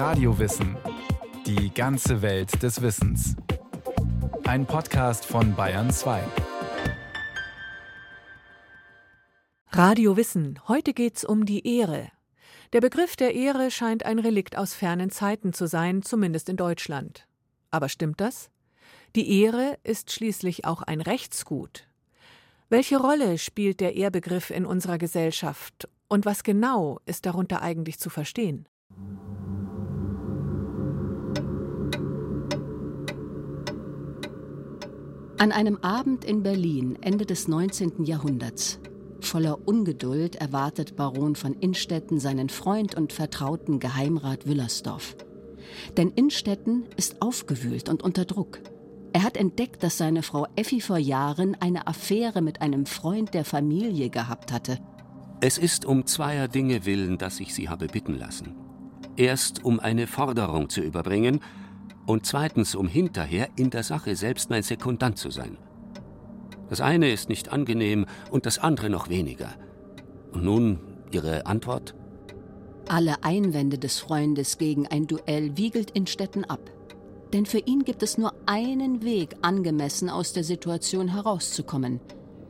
Radiowissen. 0.00 0.78
Die 1.44 1.74
ganze 1.74 2.22
Welt 2.22 2.62
des 2.62 2.80
Wissens. 2.80 3.36
Ein 4.44 4.64
Podcast 4.64 5.26
von 5.26 5.54
Bayern 5.54 5.90
2. 5.90 6.22
Radio 9.72 10.16
Wissen. 10.16 10.58
Heute 10.68 10.94
geht's 10.94 11.22
um 11.22 11.44
die 11.44 11.76
Ehre. 11.76 12.08
Der 12.72 12.80
Begriff 12.80 13.14
der 13.14 13.34
Ehre 13.34 13.70
scheint 13.70 14.06
ein 14.06 14.18
Relikt 14.18 14.56
aus 14.56 14.72
fernen 14.72 15.10
Zeiten 15.10 15.52
zu 15.52 15.66
sein, 15.66 16.00
zumindest 16.00 16.48
in 16.48 16.56
Deutschland. 16.56 17.28
Aber 17.70 17.90
stimmt 17.90 18.22
das? 18.22 18.48
Die 19.14 19.42
Ehre 19.42 19.76
ist 19.84 20.12
schließlich 20.12 20.64
auch 20.64 20.80
ein 20.80 21.02
Rechtsgut. 21.02 21.86
Welche 22.70 22.96
Rolle 22.96 23.36
spielt 23.36 23.80
der 23.80 23.96
Ehrbegriff 23.96 24.48
in 24.48 24.64
unserer 24.64 24.96
Gesellschaft 24.96 25.90
und 26.08 26.24
was 26.24 26.42
genau 26.42 27.00
ist 27.04 27.26
darunter 27.26 27.60
eigentlich 27.60 27.98
zu 27.98 28.08
verstehen? 28.08 28.66
An 35.40 35.52
einem 35.52 35.78
Abend 35.78 36.26
in 36.26 36.42
Berlin 36.42 36.98
Ende 37.00 37.24
des 37.24 37.48
19. 37.48 38.04
Jahrhunderts. 38.04 38.78
Voller 39.22 39.66
Ungeduld 39.66 40.36
erwartet 40.36 40.96
Baron 40.96 41.34
von 41.34 41.54
Innstetten 41.54 42.20
seinen 42.20 42.50
Freund 42.50 42.94
und 42.94 43.14
Vertrauten 43.14 43.78
Geheimrat 43.80 44.46
Wüllersdorf. 44.46 45.16
Denn 45.96 46.10
Innstetten 46.10 46.84
ist 46.98 47.22
aufgewühlt 47.22 47.88
und 47.88 48.02
unter 48.02 48.26
Druck. 48.26 48.60
Er 49.14 49.22
hat 49.22 49.38
entdeckt, 49.38 49.82
dass 49.82 49.96
seine 49.96 50.22
Frau 50.22 50.46
Effi 50.56 50.82
vor 50.82 50.98
Jahren 50.98 51.56
eine 51.58 51.86
Affäre 51.86 52.42
mit 52.42 52.60
einem 52.60 52.84
Freund 52.84 53.32
der 53.32 53.46
Familie 53.46 54.10
gehabt 54.10 54.52
hatte. 54.52 54.78
Es 55.40 55.56
ist 55.56 55.86
um 55.86 56.04
zweier 56.04 56.48
Dinge 56.48 56.84
willen, 56.84 57.16
dass 57.16 57.40
ich 57.40 57.54
Sie 57.54 57.70
habe 57.70 57.86
bitten 57.86 58.18
lassen. 58.18 58.54
Erst 59.16 59.64
um 59.64 59.80
eine 59.80 60.06
Forderung 60.06 60.68
zu 60.68 60.82
überbringen 60.82 61.40
und 62.10 62.26
zweitens, 62.26 62.74
um 62.74 62.88
hinterher 62.88 63.48
in 63.54 63.70
der 63.70 63.84
Sache 63.84 64.16
selbst 64.16 64.50
mein 64.50 64.64
Sekundant 64.64 65.16
zu 65.16 65.30
sein. 65.30 65.56
Das 66.68 66.80
eine 66.80 67.10
ist 67.10 67.28
nicht 67.28 67.52
angenehm 67.52 68.06
und 68.30 68.46
das 68.46 68.58
andere 68.58 68.90
noch 68.90 69.08
weniger. 69.08 69.54
Und 70.32 70.44
nun 70.44 70.80
Ihre 71.12 71.46
Antwort? 71.46 71.94
Alle 72.88 73.22
Einwände 73.22 73.78
des 73.78 74.00
Freundes 74.00 74.58
gegen 74.58 74.88
ein 74.88 75.06
Duell 75.06 75.56
wiegelt 75.56 75.92
Innstetten 75.92 76.44
ab. 76.44 76.60
Denn 77.32 77.46
für 77.46 77.58
ihn 77.58 77.84
gibt 77.84 78.02
es 78.02 78.18
nur 78.18 78.34
einen 78.46 79.04
Weg, 79.04 79.36
angemessen 79.42 80.10
aus 80.10 80.32
der 80.32 80.42
Situation 80.42 81.08
herauszukommen. 81.08 82.00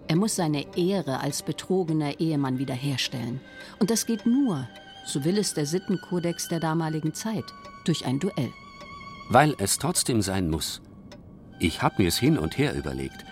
Er 0.09 0.17
muss 0.17 0.37
seine 0.37 0.75
Ehre 0.77 1.21
als 1.21 1.43
betrogener 1.43 2.19
Ehemann 2.19 2.59
wiederherstellen. 2.59 3.41
Und 3.79 3.91
das 3.91 4.07
geht 4.07 4.25
nur, 4.25 4.67
so 5.05 5.25
will 5.25 5.37
es 5.37 5.53
der 5.53 5.67
Sittenkodex 5.67 6.49
der 6.49 6.61
damaligen 6.61 7.13
Zeit, 7.13 7.45
durch 7.85 8.07
ein 8.07 8.19
Duell 8.21 8.51
weil 9.31 9.55
es 9.59 9.79
trotzdem 9.79 10.21
sein 10.21 10.51
muss. 10.51 10.83
Ich 11.61 11.83
habe 11.83 12.03
mir's 12.03 12.19
hin 12.19 12.37
und 12.37 12.59
her 12.59 12.75
überlegt. 12.75 13.25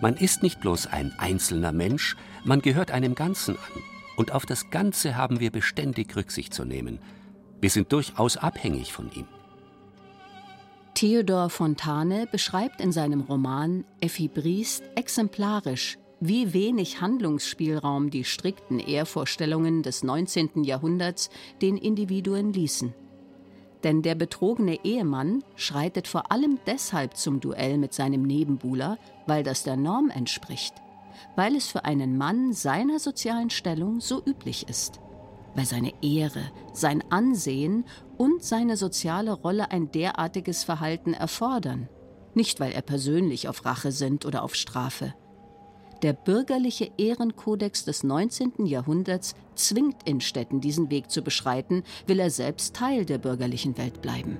Man 0.00 0.14
ist 0.14 0.42
nicht 0.42 0.60
bloß 0.60 0.86
ein 0.86 1.12
einzelner 1.18 1.72
Mensch, 1.72 2.16
man 2.44 2.60
gehört 2.60 2.92
einem 2.92 3.16
Ganzen 3.16 3.56
an. 3.56 3.82
Und 4.16 4.32
auf 4.32 4.46
das 4.46 4.70
Ganze 4.70 5.16
haben 5.16 5.40
wir 5.40 5.50
beständig 5.50 6.14
Rücksicht 6.14 6.52
zu 6.52 6.64
nehmen. 6.64 7.00
Wir 7.60 7.70
sind 7.70 7.92
durchaus 7.92 8.36
abhängig 8.36 8.92
von 8.92 9.10
ihm. 9.12 9.26
Theodor 10.94 11.48
Fontane 11.50 12.26
beschreibt 12.30 12.80
in 12.80 12.92
seinem 12.92 13.20
Roman 13.20 13.84
Effi 14.00 14.28
Briest 14.28 14.82
exemplarisch, 14.96 15.96
wie 16.20 16.52
wenig 16.52 17.00
Handlungsspielraum 17.00 18.10
die 18.10 18.24
strikten 18.24 18.80
Ehrvorstellungen 18.80 19.82
des 19.82 20.02
19. 20.02 20.64
Jahrhunderts 20.64 21.30
den 21.62 21.76
Individuen 21.76 22.52
ließen. 22.52 22.92
Denn 23.84 24.02
der 24.02 24.14
betrogene 24.14 24.84
Ehemann 24.84 25.44
schreitet 25.54 26.08
vor 26.08 26.32
allem 26.32 26.58
deshalb 26.66 27.16
zum 27.16 27.40
Duell 27.40 27.78
mit 27.78 27.92
seinem 27.92 28.22
Nebenbuhler, 28.22 28.98
weil 29.26 29.42
das 29.42 29.62
der 29.62 29.76
Norm 29.76 30.10
entspricht, 30.10 30.74
weil 31.36 31.54
es 31.54 31.68
für 31.68 31.84
einen 31.84 32.18
Mann 32.18 32.52
seiner 32.52 32.98
sozialen 32.98 33.50
Stellung 33.50 34.00
so 34.00 34.20
üblich 34.24 34.68
ist, 34.68 35.00
weil 35.54 35.64
seine 35.64 35.92
Ehre, 36.02 36.50
sein 36.72 37.04
Ansehen 37.10 37.84
und 38.16 38.42
seine 38.42 38.76
soziale 38.76 39.32
Rolle 39.32 39.70
ein 39.70 39.92
derartiges 39.92 40.64
Verhalten 40.64 41.14
erfordern, 41.14 41.88
nicht 42.34 42.58
weil 42.58 42.72
er 42.72 42.82
persönlich 42.82 43.48
auf 43.48 43.64
Rache 43.64 43.92
sind 43.92 44.26
oder 44.26 44.42
auf 44.42 44.56
Strafe. 44.56 45.14
Der 46.02 46.12
bürgerliche 46.12 46.92
Ehrenkodex 46.96 47.84
des 47.84 48.04
19. 48.04 48.66
Jahrhunderts 48.66 49.34
zwingt 49.56 50.08
Innstetten, 50.08 50.60
diesen 50.60 50.90
Weg 50.90 51.10
zu 51.10 51.22
beschreiten, 51.22 51.82
will 52.06 52.20
er 52.20 52.30
selbst 52.30 52.76
Teil 52.76 53.04
der 53.04 53.18
bürgerlichen 53.18 53.76
Welt 53.76 54.00
bleiben. 54.00 54.38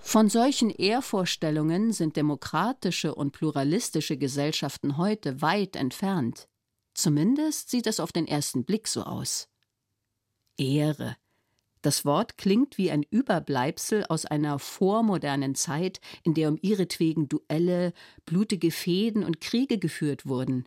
Von 0.00 0.28
solchen 0.28 0.70
Ehrvorstellungen 0.70 1.92
sind 1.92 2.16
demokratische 2.16 3.14
und 3.14 3.30
pluralistische 3.30 4.16
Gesellschaften 4.16 4.96
heute 4.96 5.40
weit 5.40 5.76
entfernt. 5.76 6.48
Zumindest 6.94 7.70
sieht 7.70 7.86
es 7.86 8.00
auf 8.00 8.10
den 8.10 8.26
ersten 8.26 8.64
Blick 8.64 8.88
so 8.88 9.04
aus. 9.04 9.48
Ehre, 10.58 11.16
das 11.82 12.04
Wort 12.04 12.36
klingt 12.36 12.78
wie 12.78 12.90
ein 12.90 13.02
Überbleibsel 13.02 14.04
aus 14.08 14.26
einer 14.26 14.58
vormodernen 14.58 15.54
Zeit, 15.54 16.00
in 16.22 16.34
der 16.34 16.48
um 16.48 16.58
ihretwegen 16.60 17.28
Duelle, 17.28 17.92
blutige 18.26 18.70
Fehden 18.70 19.24
und 19.24 19.40
Kriege 19.40 19.78
geführt 19.78 20.26
wurden. 20.26 20.66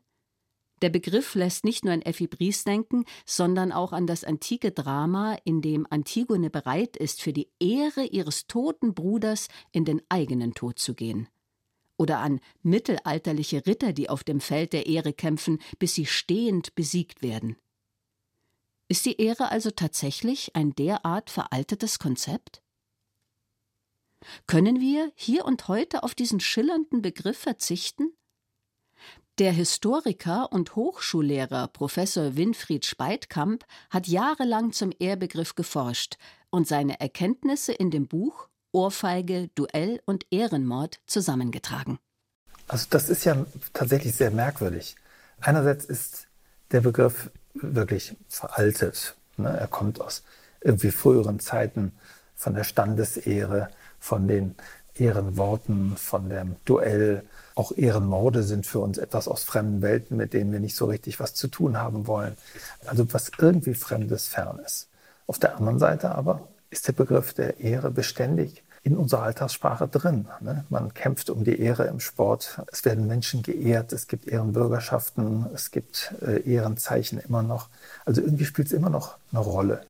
Der 0.81 0.89
Begriff 0.89 1.35
lässt 1.35 1.63
nicht 1.63 1.85
nur 1.85 1.93
an 1.93 2.01
Effi 2.01 2.27
Bries 2.27 2.65
denken, 2.65 3.05
sondern 3.25 3.71
auch 3.71 3.93
an 3.93 4.05
das 4.05 4.25
antike 4.25 4.71
Drama, 4.71 5.37
in 5.45 5.61
dem 5.61 5.87
Antigone 5.89 6.49
bereit 6.49 6.97
ist, 6.97 7.21
für 7.21 7.31
die 7.31 7.49
Ehre 7.57 8.03
ihres 8.03 8.47
toten 8.47 8.93
Bruders 8.93 9.47
in 9.71 9.85
den 9.85 10.01
eigenen 10.09 10.53
Tod 10.53 10.79
zu 10.79 10.93
gehen. 10.93 11.29
Oder 11.95 12.19
an 12.19 12.41
mittelalterliche 12.63 13.65
Ritter, 13.65 13.93
die 13.93 14.09
auf 14.09 14.25
dem 14.25 14.41
Feld 14.41 14.73
der 14.73 14.87
Ehre 14.87 15.13
kämpfen, 15.13 15.59
bis 15.79 15.93
sie 15.93 16.05
stehend 16.05 16.75
besiegt 16.75 17.21
werden. 17.21 17.55
Ist 18.87 19.05
die 19.05 19.21
Ehre 19.21 19.49
also 19.49 19.71
tatsächlich 19.71 20.55
ein 20.55 20.75
derart 20.75 21.29
veraltetes 21.29 21.99
Konzept? 21.99 22.61
Können 24.47 24.79
wir 24.79 25.11
hier 25.15 25.45
und 25.45 25.67
heute 25.67 26.03
auf 26.03 26.15
diesen 26.15 26.39
schillernden 26.39 27.01
Begriff 27.01 27.37
verzichten? 27.37 28.13
Der 29.39 29.51
Historiker 29.51 30.51
und 30.51 30.75
Hochschullehrer 30.75 31.67
Professor 31.67 32.35
Winfried 32.35 32.85
Speitkamp 32.85 33.65
hat 33.89 34.07
jahrelang 34.07 34.71
zum 34.73 34.91
Ehrbegriff 34.99 35.55
geforscht 35.55 36.17
und 36.51 36.67
seine 36.67 36.99
Erkenntnisse 36.99 37.73
in 37.73 37.89
dem 37.89 38.07
Buch 38.07 38.47
Ohrfeige, 38.71 39.49
Duell 39.55 40.01
und 40.05 40.25
Ehrenmord 40.29 40.99
zusammengetragen. 41.07 41.99
Also 42.67 42.87
das 42.89 43.09
ist 43.09 43.23
ja 43.23 43.45
tatsächlich 43.73 44.15
sehr 44.15 44.31
merkwürdig. 44.31 44.95
Einerseits 45.41 45.85
ist 45.85 46.27
der 46.71 46.81
Begriff 46.81 47.31
wirklich 47.53 48.15
veraltet. 48.27 49.15
Ne? 49.37 49.55
Er 49.57 49.67
kommt 49.67 50.01
aus 50.01 50.23
irgendwie 50.61 50.91
früheren 50.91 51.39
Zeiten 51.39 51.93
von 52.35 52.53
der 52.53 52.63
Standesehre, 52.63 53.69
von 53.99 54.27
den 54.27 54.55
Ehrenworten, 54.95 55.97
von 55.97 56.29
dem 56.29 56.55
Duell. 56.65 57.23
Auch 57.55 57.71
Ehrenmorde 57.75 58.43
sind 58.43 58.65
für 58.65 58.79
uns 58.79 58.97
etwas 58.97 59.27
aus 59.27 59.43
fremden 59.43 59.81
Welten, 59.81 60.17
mit 60.17 60.33
denen 60.33 60.51
wir 60.51 60.59
nicht 60.59 60.75
so 60.75 60.85
richtig 60.85 61.19
was 61.19 61.33
zu 61.33 61.47
tun 61.47 61.77
haben 61.77 62.07
wollen. 62.07 62.35
Also 62.85 63.11
was 63.13 63.31
irgendwie 63.37 63.73
Fremdes, 63.73 64.27
Fernes. 64.27 64.87
Auf 65.27 65.39
der 65.39 65.57
anderen 65.57 65.79
Seite 65.79 66.13
aber 66.13 66.47
ist 66.69 66.87
der 66.87 66.93
Begriff 66.93 67.33
der 67.33 67.59
Ehre 67.59 67.91
beständig 67.91 68.62
in 68.83 68.97
unserer 68.97 69.23
Alltagssprache 69.23 69.87
drin. 69.87 70.27
Ne? 70.41 70.65
Man 70.69 70.93
kämpft 70.93 71.29
um 71.29 71.43
die 71.45 71.57
Ehre 71.57 71.85
im 71.85 72.01
Sport. 72.01 72.61
Es 72.71 72.83
werden 72.83 73.07
Menschen 73.07 73.41
geehrt. 73.41 73.93
Es 73.93 74.07
gibt 74.07 74.27
Ehrenbürgerschaften. 74.27 75.47
Es 75.53 75.71
gibt 75.71 76.13
äh, 76.21 76.41
Ehrenzeichen 76.41 77.19
immer 77.19 77.43
noch. 77.43 77.69
Also 78.05 78.21
irgendwie 78.21 78.45
spielt 78.45 78.67
es 78.67 78.73
immer 78.73 78.89
noch 78.89 79.17
eine 79.31 79.39
Rolle. 79.39 79.87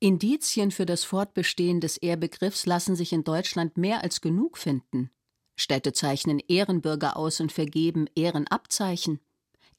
Indizien 0.00 0.70
für 0.70 0.86
das 0.86 1.04
Fortbestehen 1.04 1.80
des 1.80 1.98
Ehrbegriffs 1.98 2.66
lassen 2.66 2.96
sich 2.96 3.12
in 3.12 3.22
Deutschland 3.22 3.76
mehr 3.76 4.02
als 4.02 4.20
genug 4.20 4.58
finden. 4.58 5.10
Städte 5.54 5.92
zeichnen 5.92 6.40
Ehrenbürger 6.48 7.16
aus 7.16 7.38
und 7.40 7.52
vergeben 7.52 8.06
Ehrenabzeichen. 8.16 9.20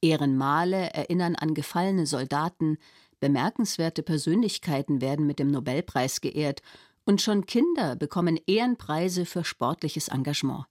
Ehrenmale 0.02 0.94
erinnern 0.94 1.36
an 1.36 1.56
gefallene 1.56 2.06
Soldaten. 2.06 2.78
Bemerkenswerte 3.20 4.04
Persönlichkeiten 4.04 5.02
werden 5.02 5.26
mit 5.26 5.40
dem 5.40 5.50
Nobelpreis 5.50 6.22
geehrt 6.22 6.62
und 7.06 7.22
schon 7.22 7.46
Kinder 7.46 7.96
bekommen 7.96 8.40
Ehrenpreise 8.48 9.26
für 9.26 9.44
sportliches 9.44 10.08
Engagement. 10.08 10.66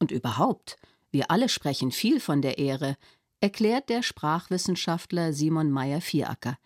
Und 0.00 0.10
überhaupt, 0.10 0.76
wir 1.10 1.30
alle 1.30 1.48
sprechen 1.48 1.90
viel 1.90 2.20
von 2.20 2.42
der 2.42 2.58
Ehre, 2.58 2.96
erklärt 3.40 3.88
der 3.88 4.02
Sprachwissenschaftler 4.02 5.32
Simon 5.32 5.70
Meyer-Vieracker. 5.70 6.58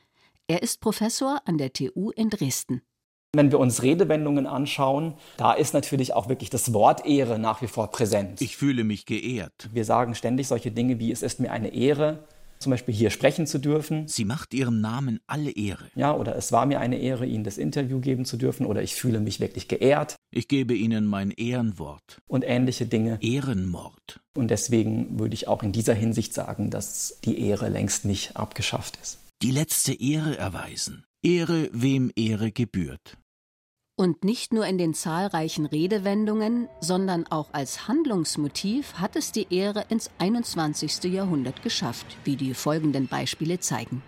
Er 0.48 0.62
ist 0.62 0.80
Professor 0.80 1.40
an 1.44 1.58
der 1.58 1.72
TU 1.72 2.10
in 2.10 2.30
Dresden. 2.30 2.82
Wenn 3.34 3.50
wir 3.50 3.60
uns 3.60 3.82
Redewendungen 3.82 4.46
anschauen, 4.46 5.14
da 5.38 5.54
ist 5.54 5.72
natürlich 5.72 6.12
auch 6.12 6.28
wirklich 6.28 6.50
das 6.50 6.74
Wort 6.74 7.06
Ehre 7.06 7.38
nach 7.38 7.62
wie 7.62 7.66
vor 7.66 7.90
präsent. 7.90 8.42
Ich 8.42 8.58
fühle 8.58 8.84
mich 8.84 9.06
geehrt. 9.06 9.70
Wir 9.72 9.86
sagen 9.86 10.14
ständig 10.14 10.48
solche 10.48 10.70
Dinge 10.70 10.98
wie 10.98 11.10
es 11.10 11.22
ist 11.22 11.40
mir 11.40 11.50
eine 11.50 11.72
Ehre, 11.72 12.24
zum 12.62 12.70
Beispiel 12.70 12.94
hier 12.94 13.10
sprechen 13.10 13.46
zu 13.46 13.58
dürfen. 13.58 14.08
Sie 14.08 14.24
macht 14.24 14.54
ihrem 14.54 14.80
Namen 14.80 15.20
alle 15.26 15.50
Ehre. 15.50 15.90
Ja, 15.94 16.16
oder 16.16 16.36
es 16.36 16.52
war 16.52 16.64
mir 16.64 16.80
eine 16.80 16.98
Ehre, 16.98 17.26
Ihnen 17.26 17.44
das 17.44 17.58
Interview 17.58 18.00
geben 18.00 18.24
zu 18.24 18.36
dürfen, 18.36 18.64
oder 18.64 18.82
ich 18.82 18.94
fühle 18.94 19.20
mich 19.20 19.40
wirklich 19.40 19.68
geehrt. 19.68 20.16
Ich 20.30 20.48
gebe 20.48 20.74
Ihnen 20.74 21.06
mein 21.06 21.30
Ehrenwort. 21.30 22.20
Und 22.26 22.44
ähnliche 22.46 22.86
Dinge. 22.86 23.18
Ehrenmord. 23.20 24.20
Und 24.34 24.50
deswegen 24.50 25.18
würde 25.18 25.34
ich 25.34 25.48
auch 25.48 25.62
in 25.62 25.72
dieser 25.72 25.94
Hinsicht 25.94 26.32
sagen, 26.32 26.70
dass 26.70 27.18
die 27.24 27.38
Ehre 27.40 27.68
längst 27.68 28.04
nicht 28.04 28.36
abgeschafft 28.36 28.98
ist. 29.02 29.18
Die 29.42 29.50
letzte 29.50 29.92
Ehre 29.92 30.38
erweisen. 30.38 31.04
Ehre, 31.22 31.68
wem 31.72 32.10
Ehre 32.16 32.50
gebührt. 32.52 33.18
Und 34.02 34.24
nicht 34.24 34.52
nur 34.52 34.66
in 34.66 34.78
den 34.78 34.94
zahlreichen 34.94 35.64
Redewendungen, 35.64 36.68
sondern 36.80 37.24
auch 37.28 37.50
als 37.52 37.86
Handlungsmotiv 37.86 38.94
hat 38.94 39.14
es 39.14 39.30
die 39.30 39.46
Ehre 39.54 39.84
ins 39.90 40.10
21. 40.18 41.04
Jahrhundert 41.04 41.62
geschafft, 41.62 42.16
wie 42.24 42.34
die 42.34 42.52
folgenden 42.52 43.06
Beispiele 43.06 43.60
zeigen. 43.60 44.02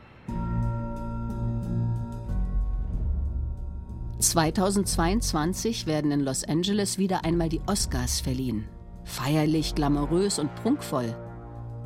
2022 4.19 5.87
werden 5.87 6.11
in 6.11 6.23
Los 6.23 6.43
Angeles 6.43 6.99
wieder 6.99 7.25
einmal 7.25 7.49
die 7.49 7.61
Oscars 7.69 8.21
verliehen. 8.21 8.67
Feierlich, 9.05 9.77
glamourös 9.77 10.41
und 10.41 10.53
prunkvoll. 10.57 11.15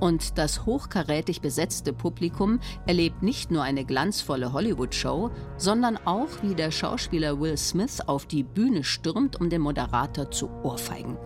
Und 0.01 0.39
das 0.39 0.65
hochkarätig 0.65 1.41
besetzte 1.41 1.93
Publikum 1.93 2.61
erlebt 2.87 3.23
nicht 3.23 3.51
nur 3.51 3.63
eine 3.63 3.85
glanzvolle 3.85 4.53
Hollywood-Show, 4.53 5.31
sondern 5.57 5.97
auch, 6.05 6.29
wie 6.43 6.55
der 6.55 6.71
Schauspieler 6.71 7.41
Will 7.41 7.57
Smith 7.57 8.01
auf 8.07 8.27
die 8.27 8.45
Bühne 8.45 8.85
stürmt, 8.85 9.41
um 9.41 9.51
den 9.51 9.61
Moderator 9.61 10.31
zu 10.31 10.49
ohrfeigen, 10.63 11.17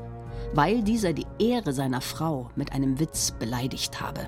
weil 0.54 0.82
dieser 0.82 1.12
die 1.12 1.26
Ehre 1.38 1.72
seiner 1.74 2.00
Frau 2.00 2.50
mit 2.56 2.72
einem 2.72 2.98
Witz 2.98 3.32
beleidigt 3.32 4.00
habe. 4.00 4.26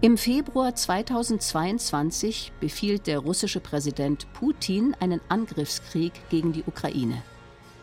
Im 0.00 0.16
Februar 0.16 0.76
2022 0.76 2.52
befiehlt 2.60 3.08
der 3.08 3.18
russische 3.18 3.58
Präsident 3.58 4.32
Putin 4.32 4.94
einen 5.00 5.20
Angriffskrieg 5.28 6.12
gegen 6.30 6.52
die 6.52 6.62
Ukraine. 6.64 7.20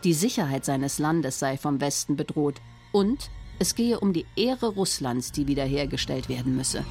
Die 0.02 0.14
Sicherheit 0.14 0.64
seines 0.64 0.98
Landes 0.98 1.38
sei 1.38 1.58
vom 1.58 1.78
Westen 1.82 2.16
bedroht, 2.16 2.54
und 2.96 3.30
es 3.58 3.74
gehe 3.74 4.00
um 4.00 4.14
die 4.14 4.24
Ehre 4.36 4.68
Russlands, 4.68 5.30
die 5.30 5.46
wiederhergestellt 5.46 6.30
werden 6.30 6.56
müsse. 6.56 6.82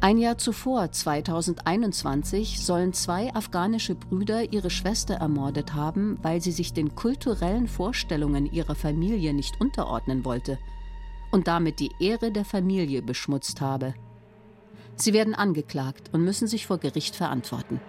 Ein 0.00 0.16
Jahr 0.16 0.38
zuvor, 0.38 0.90
2021, 0.90 2.64
sollen 2.64 2.94
zwei 2.94 3.32
afghanische 3.34 3.94
Brüder 3.94 4.54
ihre 4.54 4.70
Schwester 4.70 5.16
ermordet 5.16 5.74
haben, 5.74 6.18
weil 6.22 6.40
sie 6.40 6.50
sich 6.50 6.72
den 6.72 6.94
kulturellen 6.94 7.68
Vorstellungen 7.68 8.50
ihrer 8.50 8.74
Familie 8.74 9.34
nicht 9.34 9.60
unterordnen 9.60 10.24
wollte 10.24 10.58
und 11.30 11.48
damit 11.48 11.78
die 11.78 11.90
Ehre 12.00 12.32
der 12.32 12.46
Familie 12.46 13.02
beschmutzt 13.02 13.60
habe. 13.60 13.92
Sie 14.96 15.12
werden 15.12 15.34
angeklagt 15.34 16.08
und 16.12 16.24
müssen 16.24 16.48
sich 16.48 16.66
vor 16.66 16.78
Gericht 16.78 17.16
verantworten. 17.16 17.82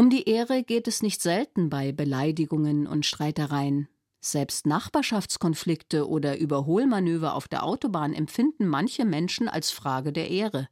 Um 0.00 0.08
die 0.08 0.30
Ehre 0.30 0.62
geht 0.62 0.88
es 0.88 1.02
nicht 1.02 1.20
selten 1.20 1.68
bei 1.68 1.92
Beleidigungen 1.92 2.86
und 2.86 3.04
Streitereien. 3.04 3.86
Selbst 4.18 4.64
Nachbarschaftskonflikte 4.64 6.08
oder 6.08 6.38
Überholmanöver 6.38 7.34
auf 7.34 7.48
der 7.48 7.64
Autobahn 7.64 8.14
empfinden 8.14 8.66
manche 8.66 9.04
Menschen 9.04 9.46
als 9.46 9.70
Frage 9.70 10.14
der 10.14 10.30
Ehre. 10.30 10.70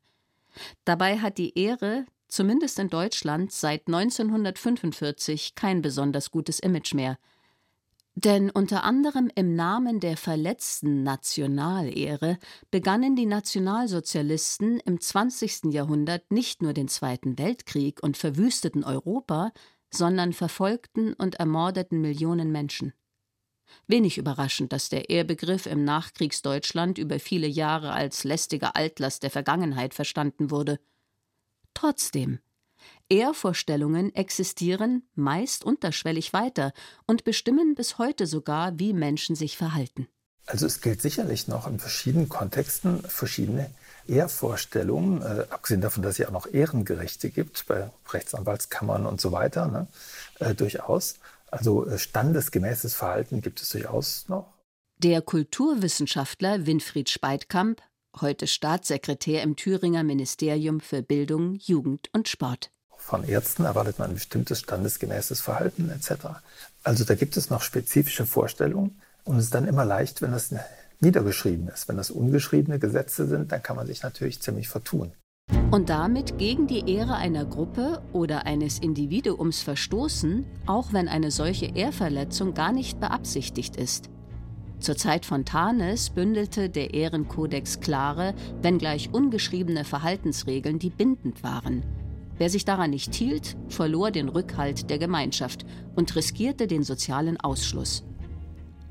Dabei 0.86 1.18
hat 1.18 1.36
die 1.36 1.58
Ehre, 1.58 2.06
zumindest 2.28 2.78
in 2.78 2.88
Deutschland, 2.88 3.52
seit 3.52 3.86
1945 3.86 5.54
kein 5.54 5.82
besonders 5.82 6.30
gutes 6.30 6.58
Image 6.58 6.94
mehr. 6.94 7.18
Denn 8.24 8.50
unter 8.50 8.82
anderem 8.82 9.30
im 9.36 9.54
Namen 9.54 10.00
der 10.00 10.16
verletzten 10.16 11.04
Nationalehre 11.04 12.38
begannen 12.72 13.14
die 13.14 13.26
Nationalsozialisten 13.26 14.80
im 14.80 15.00
20. 15.00 15.66
Jahrhundert 15.66 16.32
nicht 16.32 16.60
nur 16.60 16.72
den 16.72 16.88
Zweiten 16.88 17.38
Weltkrieg 17.38 18.02
und 18.02 18.16
verwüsteten 18.16 18.82
Europa, 18.82 19.52
sondern 19.94 20.32
verfolgten 20.32 21.12
und 21.12 21.36
ermordeten 21.36 22.00
Millionen 22.00 22.50
Menschen. 22.50 22.92
Wenig 23.86 24.18
überraschend, 24.18 24.72
dass 24.72 24.88
der 24.88 25.10
Ehrbegriff 25.10 25.66
im 25.66 25.84
Nachkriegsdeutschland 25.84 26.98
über 26.98 27.20
viele 27.20 27.46
Jahre 27.46 27.92
als 27.92 28.24
lästiger 28.24 28.74
Altlast 28.74 29.22
der 29.22 29.30
Vergangenheit 29.30 29.94
verstanden 29.94 30.50
wurde. 30.50 30.80
Trotzdem 31.72 32.40
Ehrvorstellungen 33.10 34.14
existieren 34.14 35.02
meist 35.14 35.64
unterschwellig 35.64 36.32
weiter 36.32 36.72
und 37.06 37.24
bestimmen 37.24 37.74
bis 37.74 37.98
heute 37.98 38.26
sogar, 38.26 38.78
wie 38.78 38.92
Menschen 38.92 39.34
sich 39.34 39.56
verhalten. 39.56 40.08
Also 40.44 40.66
es 40.66 40.80
gilt 40.80 41.02
sicherlich 41.02 41.48
noch 41.48 41.66
in 41.66 41.78
verschiedenen 41.78 42.28
Kontexten 42.28 43.02
verschiedene 43.02 43.70
Ehrvorstellungen, 44.06 45.20
äh, 45.22 45.44
abgesehen 45.50 45.82
davon, 45.82 46.02
dass 46.02 46.12
es 46.12 46.18
ja 46.18 46.28
auch 46.28 46.32
noch 46.32 46.46
Ehrengerichte 46.46 47.28
gibt 47.30 47.66
bei 47.66 47.90
Rechtsanwaltskammern 48.10 49.04
und 49.04 49.20
so 49.20 49.32
weiter, 49.32 49.68
ne, 49.68 49.86
äh, 50.38 50.54
durchaus. 50.54 51.16
Also 51.50 51.86
äh, 51.86 51.98
standesgemäßes 51.98 52.94
Verhalten 52.94 53.42
gibt 53.42 53.60
es 53.60 53.68
durchaus 53.70 54.26
noch. 54.28 54.54
Der 54.98 55.20
Kulturwissenschaftler 55.22 56.66
Winfried 56.66 57.10
Speitkamp, 57.10 57.82
heute 58.20 58.46
Staatssekretär 58.46 59.42
im 59.42 59.56
Thüringer 59.56 60.02
Ministerium 60.02 60.80
für 60.80 61.02
Bildung, 61.02 61.54
Jugend 61.54 62.08
und 62.12 62.28
Sport 62.28 62.70
von 62.98 63.24
Ärzten 63.24 63.64
erwartet 63.64 63.98
man 63.98 64.10
ein 64.10 64.14
bestimmtes 64.14 64.60
standesgemäßes 64.60 65.40
Verhalten 65.40 65.90
etc. 65.90 66.26
Also 66.82 67.04
da 67.04 67.14
gibt 67.14 67.36
es 67.36 67.48
noch 67.48 67.62
spezifische 67.62 68.26
Vorstellungen 68.26 69.00
und 69.24 69.38
es 69.38 69.44
ist 69.44 69.54
dann 69.54 69.66
immer 69.66 69.84
leicht, 69.84 70.20
wenn 70.20 70.32
das 70.32 70.54
niedergeschrieben 71.00 71.68
ist. 71.68 71.88
Wenn 71.88 71.96
das 71.96 72.10
ungeschriebene 72.10 72.78
Gesetze 72.78 73.26
sind, 73.26 73.52
dann 73.52 73.62
kann 73.62 73.76
man 73.76 73.86
sich 73.86 74.02
natürlich 74.02 74.42
ziemlich 74.42 74.68
vertun. 74.68 75.12
Und 75.70 75.88
damit 75.88 76.38
gegen 76.38 76.66
die 76.66 76.92
Ehre 76.92 77.14
einer 77.14 77.46
Gruppe 77.46 78.02
oder 78.12 78.44
eines 78.44 78.78
Individuums 78.78 79.62
verstoßen, 79.62 80.44
auch 80.66 80.92
wenn 80.92 81.08
eine 81.08 81.30
solche 81.30 81.66
Ehrverletzung 81.66 82.52
gar 82.52 82.72
nicht 82.72 83.00
beabsichtigt 83.00 83.76
ist. 83.76 84.10
Zur 84.80 84.96
Zeit 84.96 85.24
von 85.24 85.44
Thanes 85.44 86.10
bündelte 86.10 86.68
der 86.68 86.94
Ehrenkodex 86.94 87.80
klare, 87.80 88.34
wenngleich 88.60 89.10
ungeschriebene 89.12 89.84
Verhaltensregeln, 89.84 90.78
die 90.78 90.90
bindend 90.90 91.42
waren– 91.42 91.84
Wer 92.38 92.48
sich 92.50 92.64
daran 92.64 92.90
nicht 92.90 93.14
hielt, 93.14 93.56
verlor 93.68 94.10
den 94.12 94.28
Rückhalt 94.28 94.90
der 94.90 94.98
Gemeinschaft 94.98 95.66
und 95.96 96.14
riskierte 96.14 96.68
den 96.68 96.84
sozialen 96.84 97.38
Ausschluss. 97.38 98.04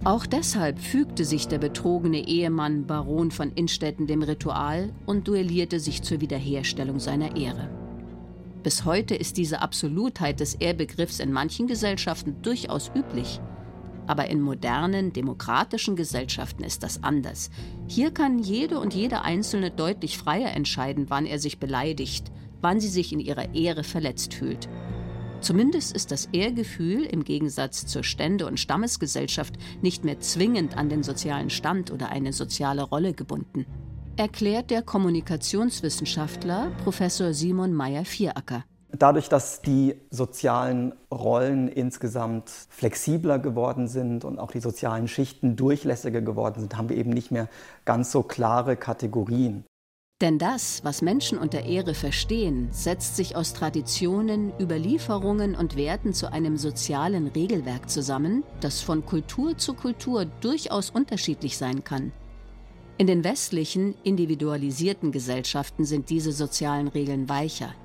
Auch 0.04 0.26
deshalb 0.26 0.80
fügte 0.80 1.26
sich 1.26 1.48
der 1.48 1.58
betrogene 1.58 2.28
Ehemann 2.28 2.86
Baron 2.86 3.32
von 3.32 3.52
Innstetten 3.54 4.06
dem 4.06 4.22
Ritual 4.22 4.94
und 5.06 5.28
duellierte 5.28 5.80
sich 5.80 6.04
zur 6.04 6.22
Wiederherstellung 6.22 7.00
seiner 7.00 7.36
Ehre. 7.36 7.70
Bis 8.64 8.86
heute 8.86 9.16
ist 9.16 9.38
diese 9.38 9.62
Absolutheit 9.62 10.40
des 10.40 10.56
Ehrbegriffs 10.56 11.20
in 11.20 11.32
manchen 11.32 11.68
Gesellschaften 11.68 12.42
durchaus 12.42 12.92
üblich. 12.94 13.40
Aber 14.08 14.30
in 14.30 14.42
modernen, 14.42 15.14
demokratischen 15.14 15.96
Gesellschaften 15.96 16.64
ist 16.64 16.84
das 16.84 17.04
anders. 17.04 17.50
Hier 17.88 18.12
kann 18.12 18.40
jede 18.40 18.80
und 18.80 18.94
jeder 18.94 19.24
Einzelne 19.24 19.72
deutlich 19.72 20.18
freier 20.18 20.52
entscheiden, 20.52 21.10
wann 21.10 21.26
er 21.26 21.40
sich 21.40 21.60
beleidigt, 21.60 22.32
wann 22.62 22.80
sie 22.80 22.88
sich 22.88 23.14
in 23.14 23.20
ihrer 23.20 23.54
Ehre 23.56 23.84
verletzt 23.84 24.34
fühlt. 24.34 24.68
Zumindest 25.40 25.96
ist 25.96 26.12
das 26.12 26.30
Ehrgefühl 26.32 27.04
im 27.04 27.24
Gegensatz 27.24 27.86
zur 27.86 28.04
Stände- 28.04 28.48
und 28.48 28.60
Stammesgesellschaft 28.60 29.56
nicht 29.82 30.04
mehr 30.04 30.20
zwingend 30.20 30.76
an 30.76 30.90
den 30.90 31.04
sozialen 31.04 31.50
Stand 31.50 31.92
oder 31.92 32.10
eine 32.10 32.34
soziale 32.34 32.82
Rolle 32.82 33.14
gebunden, 33.14 33.66
erklärt 34.18 34.72
der 34.72 34.82
Kommunikationswissenschaftler 34.82 36.72
Professor 36.84 37.34
Simon 37.34 37.74
Meyer-Vieracker. 37.74 38.64
Dadurch, 38.92 39.30
dass 39.30 39.62
die 39.62 39.96
sozialen 40.10 40.94
Rollen 41.14 41.68
insgesamt 41.68 42.50
flexibler 42.50 43.38
geworden 43.38 43.88
sind 43.88 44.24
und 44.24 44.40
auch 44.40 44.50
die 44.50 44.62
sozialen 44.62 45.08
Schichten 45.08 45.56
durchlässiger 45.56 46.22
geworden 46.22 46.62
sind, 46.62 46.78
haben 46.78 46.90
wir 46.90 46.96
eben 46.96 47.12
nicht 47.12 47.30
mehr 47.30 47.48
ganz 47.86 48.12
so 48.12 48.24
klare 48.24 48.76
Kategorien. 48.76 49.66
Denn 50.20 50.40
das, 50.40 50.84
was 50.84 51.04
Menschen 51.04 51.38
unter 51.38 51.64
Ehre 51.66 51.94
verstehen, 51.94 52.70
setzt 52.72 53.16
sich 53.16 53.36
aus 53.36 53.54
Traditionen, 53.54 54.52
Überlieferungen 54.60 55.54
und 55.54 55.76
Werten 55.76 56.12
zu 56.12 56.32
einem 56.32 56.58
sozialen 56.58 57.28
Regelwerk 57.28 57.88
zusammen, 57.88 58.44
das 58.60 58.82
von 58.82 59.06
Kultur 59.06 59.60
zu 59.60 59.76
Kultur 59.76 60.26
durchaus 60.26 60.90
unterschiedlich 60.90 61.56
sein 61.56 61.84
kann. 61.84 62.12
In 62.98 63.06
den 63.06 63.24
westlichen, 63.24 63.94
individualisierten 64.04 65.12
Gesellschaften 65.12 65.86
sind 65.86 66.10
diese 66.10 66.32
sozialen 66.32 66.88
Regeln 66.88 67.30
weicher. 67.30 67.76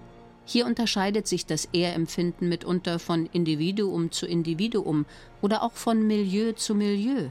Hier 0.47 0.65
unterscheidet 0.65 1.27
sich 1.27 1.45
das 1.45 1.67
Ehrempfinden 1.75 2.49
mitunter 2.49 2.99
von 2.99 3.27
Individuum 3.27 4.11
zu 4.11 4.25
Individuum 4.25 5.05
oder 5.43 5.63
auch 5.63 5.73
von 5.73 6.07
Milieu 6.07 6.53
zu 6.53 6.75
Milieu. 6.75 7.29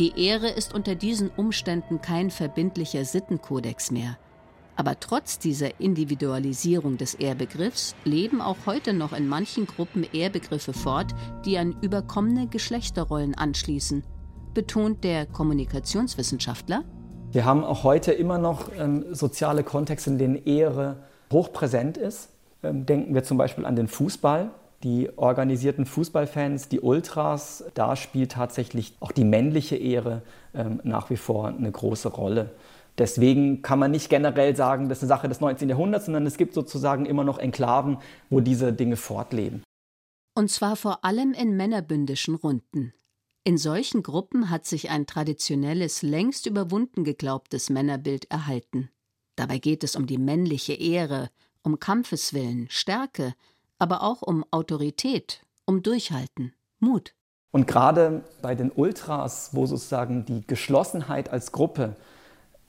Die 0.00 0.18
Ehre 0.18 0.48
ist 0.48 0.72
unter 0.72 0.94
diesen 0.94 1.28
Umständen 1.28 2.00
kein 2.00 2.30
verbindlicher 2.30 3.04
Sittenkodex 3.04 3.90
mehr. 3.90 4.16
Aber 4.74 4.98
trotz 4.98 5.38
dieser 5.38 5.78
Individualisierung 5.78 6.96
des 6.96 7.12
Ehrbegriffs 7.12 7.94
leben 8.06 8.40
auch 8.40 8.56
heute 8.64 8.94
noch 8.94 9.12
in 9.12 9.28
manchen 9.28 9.66
Gruppen 9.66 10.06
Ehrbegriffe 10.10 10.72
fort, 10.72 11.14
die 11.44 11.58
an 11.58 11.76
überkommene 11.82 12.46
Geschlechterrollen 12.46 13.34
anschließen, 13.34 14.02
betont 14.54 15.04
der 15.04 15.26
Kommunikationswissenschaftler. 15.26 16.82
Wir 17.32 17.44
haben 17.44 17.62
auch 17.62 17.84
heute 17.84 18.12
immer 18.12 18.38
noch 18.38 18.70
ähm, 18.74 19.04
soziale 19.14 19.64
Kontexte, 19.64 20.08
in 20.08 20.16
denen 20.16 20.46
Ehre 20.46 20.96
hochpräsent 21.30 21.98
ist. 21.98 22.30
Ähm, 22.62 22.86
denken 22.86 23.12
wir 23.12 23.22
zum 23.22 23.36
Beispiel 23.36 23.66
an 23.66 23.76
den 23.76 23.86
Fußball. 23.86 24.50
Die 24.82 25.10
organisierten 25.16 25.84
Fußballfans, 25.84 26.68
die 26.68 26.80
Ultras, 26.80 27.64
da 27.74 27.96
spielt 27.96 28.32
tatsächlich 28.32 28.96
auch 29.00 29.12
die 29.12 29.24
männliche 29.24 29.76
Ehre 29.76 30.22
ähm, 30.54 30.80
nach 30.84 31.10
wie 31.10 31.18
vor 31.18 31.48
eine 31.48 31.70
große 31.70 32.08
Rolle. 32.08 32.50
Deswegen 32.96 33.62
kann 33.62 33.78
man 33.78 33.90
nicht 33.90 34.08
generell 34.08 34.56
sagen, 34.56 34.88
das 34.88 34.98
ist 34.98 35.04
eine 35.04 35.08
Sache 35.08 35.28
des 35.28 35.40
19. 35.40 35.68
Jahrhunderts, 35.68 36.06
sondern 36.06 36.26
es 36.26 36.36
gibt 36.36 36.54
sozusagen 36.54 37.06
immer 37.06 37.24
noch 37.24 37.38
Enklaven, 37.38 37.98
wo 38.30 38.40
diese 38.40 38.72
Dinge 38.72 38.96
fortleben. 38.96 39.62
Und 40.34 40.50
zwar 40.50 40.76
vor 40.76 41.04
allem 41.04 41.32
in 41.32 41.56
männerbündischen 41.56 42.34
Runden. 42.34 42.94
In 43.44 43.58
solchen 43.58 44.02
Gruppen 44.02 44.50
hat 44.50 44.66
sich 44.66 44.90
ein 44.90 45.06
traditionelles, 45.06 46.02
längst 46.02 46.46
überwunden 46.46 47.04
geglaubtes 47.04 47.70
Männerbild 47.70 48.30
erhalten. 48.30 48.90
Dabei 49.36 49.58
geht 49.58 49.82
es 49.82 49.96
um 49.96 50.06
die 50.06 50.18
männliche 50.18 50.74
Ehre, 50.74 51.30
um 51.62 51.78
Kampfeswillen, 51.78 52.66
Stärke, 52.70 53.34
aber 53.80 54.02
auch 54.02 54.22
um 54.22 54.44
Autorität, 54.50 55.42
um 55.64 55.82
Durchhalten, 55.82 56.54
Mut. 56.78 57.14
Und 57.50 57.66
gerade 57.66 58.22
bei 58.42 58.54
den 58.54 58.70
Ultras, 58.70 59.50
wo 59.52 59.66
sozusagen 59.66 60.24
die 60.24 60.46
Geschlossenheit 60.46 61.30
als 61.30 61.50
Gruppe 61.50 61.96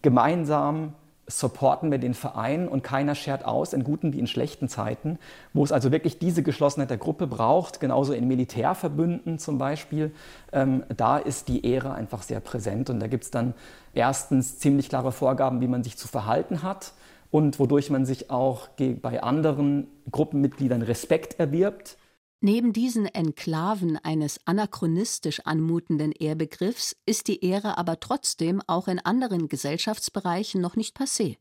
gemeinsam 0.01 0.95
supporten 1.27 1.91
wir 1.91 1.97
den 1.97 2.13
Verein 2.13 2.67
und 2.67 2.83
keiner 2.83 3.15
schert 3.15 3.45
aus 3.45 3.73
in 3.73 3.83
guten 3.83 4.11
wie 4.11 4.19
in 4.19 4.27
schlechten 4.27 4.67
Zeiten, 4.67 5.19
wo 5.53 5.63
es 5.63 5.71
also 5.71 5.91
wirklich 5.91 6.19
diese 6.19 6.43
Geschlossenheit 6.43 6.89
der 6.89 6.97
Gruppe 6.97 7.27
braucht, 7.27 7.79
genauso 7.79 8.11
in 8.11 8.27
Militärverbünden 8.27 9.39
zum 9.39 9.57
Beispiel. 9.57 10.13
Ähm, 10.51 10.83
da 10.95 11.17
ist 11.17 11.47
die 11.47 11.65
Ehre 11.65 11.93
einfach 11.93 12.23
sehr 12.23 12.39
präsent 12.39 12.89
und 12.89 12.99
da 12.99 13.07
gibt 13.07 13.25
es 13.25 13.31
dann 13.31 13.53
erstens 13.93 14.59
ziemlich 14.59 14.89
klare 14.89 15.11
Vorgaben, 15.11 15.61
wie 15.61 15.67
man 15.67 15.83
sich 15.83 15.97
zu 15.97 16.07
verhalten 16.07 16.63
hat 16.63 16.93
und 17.31 17.59
wodurch 17.59 17.89
man 17.89 18.05
sich 18.05 18.29
auch 18.29 18.67
bei 18.77 19.23
anderen 19.23 19.87
Gruppenmitgliedern 20.11 20.81
Respekt 20.81 21.39
erwirbt. 21.39 21.97
Neben 22.41 22.73
diesen 22.73 23.05
Enklaven 23.05 23.97
eines 23.97 24.39
anachronistisch 24.45 25.41
anmutenden 25.41 26.11
Ehrbegriffs 26.11 26.95
ist 27.05 27.27
die 27.27 27.45
Ehre 27.45 27.77
aber 27.77 27.99
trotzdem 27.99 28.61
auch 28.67 28.87
in 28.87 28.99
anderen 28.99 29.47
Gesellschaftsbereichen 29.47 30.59
noch 30.59 30.75
nicht 30.75 30.97
passé. 30.97 31.37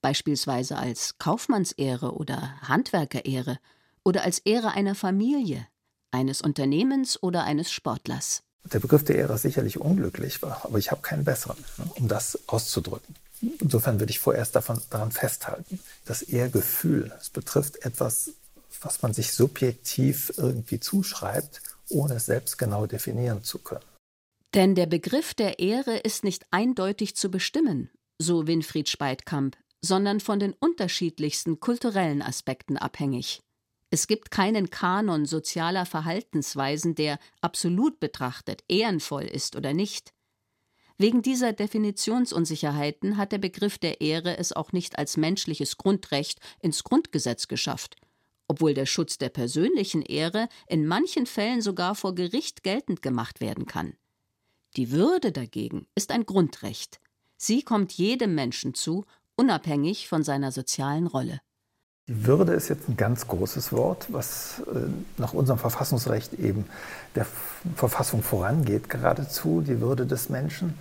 Beispielsweise 0.00 0.76
als 0.76 1.16
Kaufmannsehre 1.18 2.12
oder 2.16 2.60
Handwerkerehre 2.62 3.58
oder 4.04 4.24
als 4.24 4.40
Ehre 4.40 4.72
einer 4.72 4.96
Familie, 4.96 5.66
eines 6.10 6.42
Unternehmens 6.42 7.22
oder 7.22 7.44
eines 7.44 7.70
Sportlers. 7.70 8.42
Der 8.72 8.80
Begriff 8.80 9.04
der 9.04 9.16
Ehre 9.16 9.34
ist 9.34 9.42
sicherlich 9.42 9.80
unglücklich, 9.80 10.40
aber 10.42 10.78
ich 10.78 10.90
habe 10.90 11.02
keinen 11.02 11.24
besseren, 11.24 11.64
ne, 11.78 11.84
um 11.94 12.08
das 12.08 12.38
auszudrücken. 12.48 13.14
Insofern 13.60 14.00
würde 14.00 14.10
ich 14.10 14.18
vorerst 14.18 14.54
davon, 14.54 14.80
daran 14.90 15.12
festhalten. 15.12 15.80
Das 16.04 16.22
Ehrgefühl, 16.22 17.12
es 17.20 17.30
betrifft 17.30 17.84
etwas 17.84 18.30
was 18.84 19.02
man 19.02 19.12
sich 19.12 19.32
subjektiv 19.32 20.32
irgendwie 20.36 20.80
zuschreibt, 20.80 21.62
ohne 21.88 22.14
es 22.14 22.26
selbst 22.26 22.58
genau 22.58 22.86
definieren 22.86 23.42
zu 23.42 23.58
können. 23.58 23.84
Denn 24.54 24.74
der 24.74 24.86
Begriff 24.86 25.34
der 25.34 25.58
Ehre 25.58 25.96
ist 25.98 26.24
nicht 26.24 26.46
eindeutig 26.50 27.16
zu 27.16 27.30
bestimmen, 27.30 27.90
so 28.18 28.46
Winfried 28.46 28.88
Speitkamp, 28.88 29.56
sondern 29.80 30.20
von 30.20 30.38
den 30.38 30.52
unterschiedlichsten 30.52 31.58
kulturellen 31.58 32.22
Aspekten 32.22 32.76
abhängig. 32.76 33.40
Es 33.90 34.06
gibt 34.06 34.30
keinen 34.30 34.70
Kanon 34.70 35.26
sozialer 35.26 35.86
Verhaltensweisen, 35.86 36.94
der 36.94 37.18
absolut 37.40 38.00
betrachtet 38.00 38.62
ehrenvoll 38.68 39.24
ist 39.24 39.56
oder 39.56 39.74
nicht. 39.74 40.12
Wegen 40.98 41.22
dieser 41.22 41.52
Definitionsunsicherheiten 41.52 43.16
hat 43.16 43.32
der 43.32 43.38
Begriff 43.38 43.78
der 43.78 44.00
Ehre 44.00 44.38
es 44.38 44.52
auch 44.52 44.72
nicht 44.72 44.98
als 44.98 45.16
menschliches 45.16 45.76
Grundrecht 45.76 46.40
ins 46.60 46.84
Grundgesetz 46.84 47.48
geschafft 47.48 47.96
obwohl 48.52 48.74
der 48.74 48.84
Schutz 48.84 49.16
der 49.16 49.30
persönlichen 49.30 50.02
Ehre 50.02 50.46
in 50.68 50.86
manchen 50.86 51.24
Fällen 51.24 51.62
sogar 51.62 51.94
vor 51.94 52.14
Gericht 52.14 52.62
geltend 52.62 53.00
gemacht 53.00 53.40
werden 53.40 53.64
kann. 53.64 53.94
Die 54.76 54.90
Würde 54.90 55.32
dagegen 55.32 55.86
ist 55.94 56.10
ein 56.10 56.26
Grundrecht. 56.26 57.00
Sie 57.38 57.62
kommt 57.62 57.92
jedem 57.92 58.34
Menschen 58.34 58.74
zu, 58.74 59.06
unabhängig 59.36 60.06
von 60.06 60.22
seiner 60.22 60.52
sozialen 60.52 61.06
Rolle. 61.06 61.40
Die 62.08 62.26
Würde 62.26 62.52
ist 62.52 62.68
jetzt 62.68 62.88
ein 62.88 62.96
ganz 62.96 63.28
großes 63.28 63.72
Wort, 63.72 64.08
was 64.08 64.60
äh, 64.66 64.88
nach 65.18 65.34
unserem 65.34 65.60
Verfassungsrecht 65.60 66.34
eben 66.34 66.66
der 67.14 67.24
Verfassung 67.76 68.24
vorangeht, 68.24 68.90
geradezu 68.90 69.60
die 69.60 69.80
Würde 69.80 70.04
des 70.04 70.28
Menschen 70.28 70.74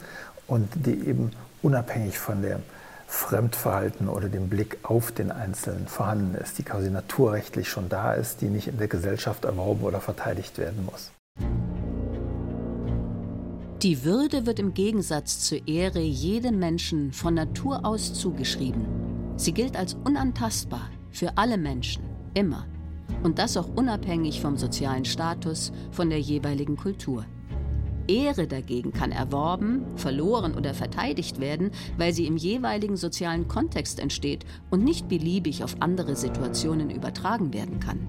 und 0.47 0.67
die 0.73 1.07
eben 1.07 1.31
unabhängig 1.61 2.17
von 2.17 2.41
der 2.41 2.59
Fremdverhalten 3.05 4.09
oder 4.09 4.29
dem 4.29 4.49
Blick 4.49 4.79
auf 4.81 5.11
den 5.11 5.31
Einzelnen 5.31 5.87
vorhanden 5.87 6.33
ist, 6.33 6.57
die 6.57 6.63
quasi 6.63 6.89
naturrechtlich 6.89 7.69
schon 7.69 7.87
da 7.87 8.13
ist, 8.13 8.41
die 8.41 8.47
nicht 8.47 8.67
in 8.67 8.79
der 8.79 8.87
Gesellschaft 8.87 9.45
erworben 9.45 9.83
oder 9.83 10.01
verteidigt 10.01 10.57
werden 10.57 10.87
muss. 10.91 11.11
Die 13.83 14.03
Würde 14.03 14.47
wird 14.47 14.57
im 14.57 14.73
Gegensatz 14.73 15.39
zur 15.41 15.67
Ehre 15.67 15.99
jedem 15.99 16.57
Menschen 16.57 17.13
von 17.13 17.35
Natur 17.35 17.85
aus 17.85 18.15
zugeschrieben. 18.15 18.87
Sie 19.35 19.53
gilt 19.53 19.77
als 19.77 19.93
unantastbar 20.03 20.89
für 21.11 21.37
alle 21.37 21.57
Menschen, 21.57 22.03
immer. 22.33 22.65
Und 23.23 23.39
das 23.39 23.57
auch 23.57 23.69
unabhängig 23.75 24.41
vom 24.41 24.57
sozialen 24.57 25.05
Status, 25.05 25.71
von 25.91 26.09
der 26.09 26.19
jeweiligen 26.19 26.77
Kultur. 26.77 27.25
Ehre 28.07 28.47
dagegen 28.47 28.91
kann 28.91 29.11
erworben, 29.11 29.85
verloren 29.95 30.55
oder 30.55 30.73
verteidigt 30.73 31.39
werden, 31.39 31.71
weil 31.97 32.13
sie 32.13 32.25
im 32.25 32.37
jeweiligen 32.37 32.97
sozialen 32.97 33.47
Kontext 33.47 33.99
entsteht 33.99 34.45
und 34.69 34.83
nicht 34.83 35.07
beliebig 35.07 35.63
auf 35.63 35.75
andere 35.79 36.15
Situationen 36.15 36.89
übertragen 36.89 37.53
werden 37.53 37.79
kann. 37.79 37.99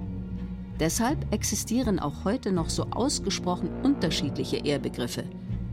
Deshalb 0.80 1.32
existieren 1.32 1.98
auch 1.98 2.24
heute 2.24 2.50
noch 2.50 2.68
so 2.68 2.86
ausgesprochen 2.90 3.68
unterschiedliche 3.82 4.56
Ehrbegriffe. 4.56 5.24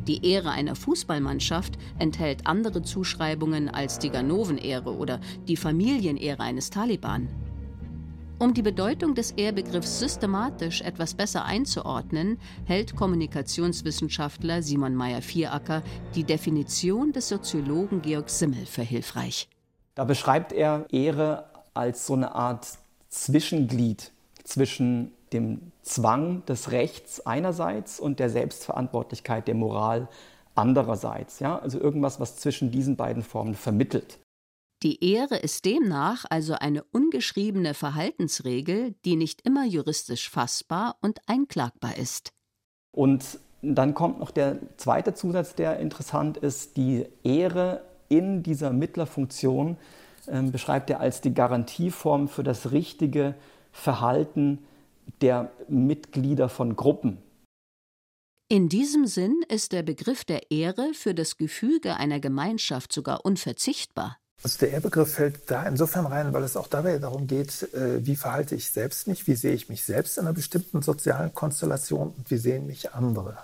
Die 0.08 0.26
Ehre 0.26 0.52
einer 0.52 0.76
Fußballmannschaft 0.76 1.78
enthält 1.98 2.48
andere 2.48 2.82
Zuschreibungen 2.82 3.70
als 3.70 4.00
die 4.00 4.10
Ganoven-Ehre 4.10 4.96
oder 4.96 5.20
die 5.48 5.58
Familienehre 5.58 6.42
eines 6.42 6.70
Taliban. 6.70 7.28
Um 8.40 8.54
die 8.54 8.62
Bedeutung 8.62 9.16
des 9.16 9.32
Ehrbegriffs 9.32 10.00
systematisch 10.00 10.82
etwas 10.82 11.14
besser 11.14 11.44
einzuordnen, 11.44 12.40
hält 12.64 12.96
Kommunikationswissenschaftler 12.96 14.62
Simon 14.62 14.96
Meyer-Vieracker 14.96 15.84
die 16.16 16.24
Definition 16.24 17.12
des 17.12 17.28
Soziologen 17.28 18.02
Georg 18.02 18.30
Simmel 18.30 18.66
für 18.66 18.82
hilfreich. 18.82 19.50
Da 19.94 20.06
beschreibt 20.06 20.54
er 20.54 20.86
Ehre 20.90 21.50
als 21.74 22.08
so 22.08 22.14
eine 22.14 22.34
Art 22.34 22.66
Zwischenglied 23.10 24.14
zwischen 24.46 25.12
dem 25.34 25.72
Zwang 25.82 26.46
des 26.46 26.72
Rechts 26.72 27.26
einerseits 27.26 28.00
und 28.00 28.20
der 28.20 28.30
Selbstverantwortlichkeit 28.30 29.48
der 29.48 29.56
Moral 29.56 30.08
andererseits. 30.56 31.40
Ja? 31.40 31.60
Also 31.60 31.80
irgendwas, 31.80 32.20
was 32.20 32.38
zwischen 32.38 32.72
diesen 32.72 32.96
beiden 32.96 33.24
Formen 33.24 33.56
vermittelt. 33.56 34.20
Die 34.82 35.04
Ehre 35.04 35.36
ist 35.36 35.66
demnach 35.66 36.24
also 36.30 36.54
eine 36.54 36.84
ungeschriebene 36.84 37.74
Verhaltensregel, 37.74 38.96
die 39.04 39.18
nicht 39.18 39.46
immer 39.46 39.66
juristisch 39.66 40.30
fassbar 40.30 40.96
und 41.02 41.20
einklagbar 41.28 41.98
ist. 41.98 42.32
Und 42.92 43.40
dann 43.62 43.94
kommt 43.94 44.20
noch 44.20 44.32
der 44.32 44.58
zweite 44.78 45.14
Zusatz, 45.14 45.54
der 45.54 45.80
interessant 45.80 46.38
ist. 46.38 46.78
Die 46.78 47.06
Ehre 47.24 47.82
in 48.08 48.42
dieser 48.42 48.72
Mittlerfunktion 48.72 49.78
äh, 50.28 50.42
beschreibt 50.44 50.90
er 50.90 51.02
als 51.02 51.20
die 51.20 51.34
Garantieform 51.34 52.30
für 52.30 52.44
das 52.44 52.72
richtige 52.72 53.36
Verhalten 53.74 54.60
der 55.22 55.52
Mitglieder 55.68 56.50
von 56.50 56.76
Gruppen. 56.76 57.20
In 58.52 58.68
diesem 58.68 59.06
Sinn 59.06 59.44
ist 59.48 59.74
der 59.74 59.84
Begriff 59.84 60.26
der 60.26 60.50
Ehre 60.50 60.94
für 60.96 61.14
das 61.14 61.38
Gefüge 61.38 61.96
einer 61.98 62.20
Gemeinschaft 62.20 62.92
sogar 62.92 63.24
unverzichtbar. 63.24 64.18
Also 64.42 64.58
der 64.60 64.72
Ehrbegriff 64.72 65.14
fällt 65.14 65.52
da 65.52 65.68
insofern 65.68 66.06
rein, 66.06 66.34
weil 66.34 66.44
es 66.44 66.56
auch 66.56 66.68
dabei 66.68 66.98
darum 66.98 67.28
geht, 67.28 67.72
äh, 67.74 68.06
wie 68.06 68.16
verhalte 68.16 68.56
ich 68.56 68.72
selbst 68.72 69.08
mich, 69.08 69.28
wie 69.28 69.36
sehe 69.36 69.54
ich 69.54 69.70
mich 69.70 69.84
selbst 69.84 70.18
in 70.18 70.26
einer 70.26 70.34
bestimmten 70.34 70.82
sozialen 70.82 71.34
Konstellation 71.34 72.14
und 72.18 72.32
wie 72.32 72.38
sehen 72.38 72.66
mich 72.66 72.94
andere. 72.94 73.38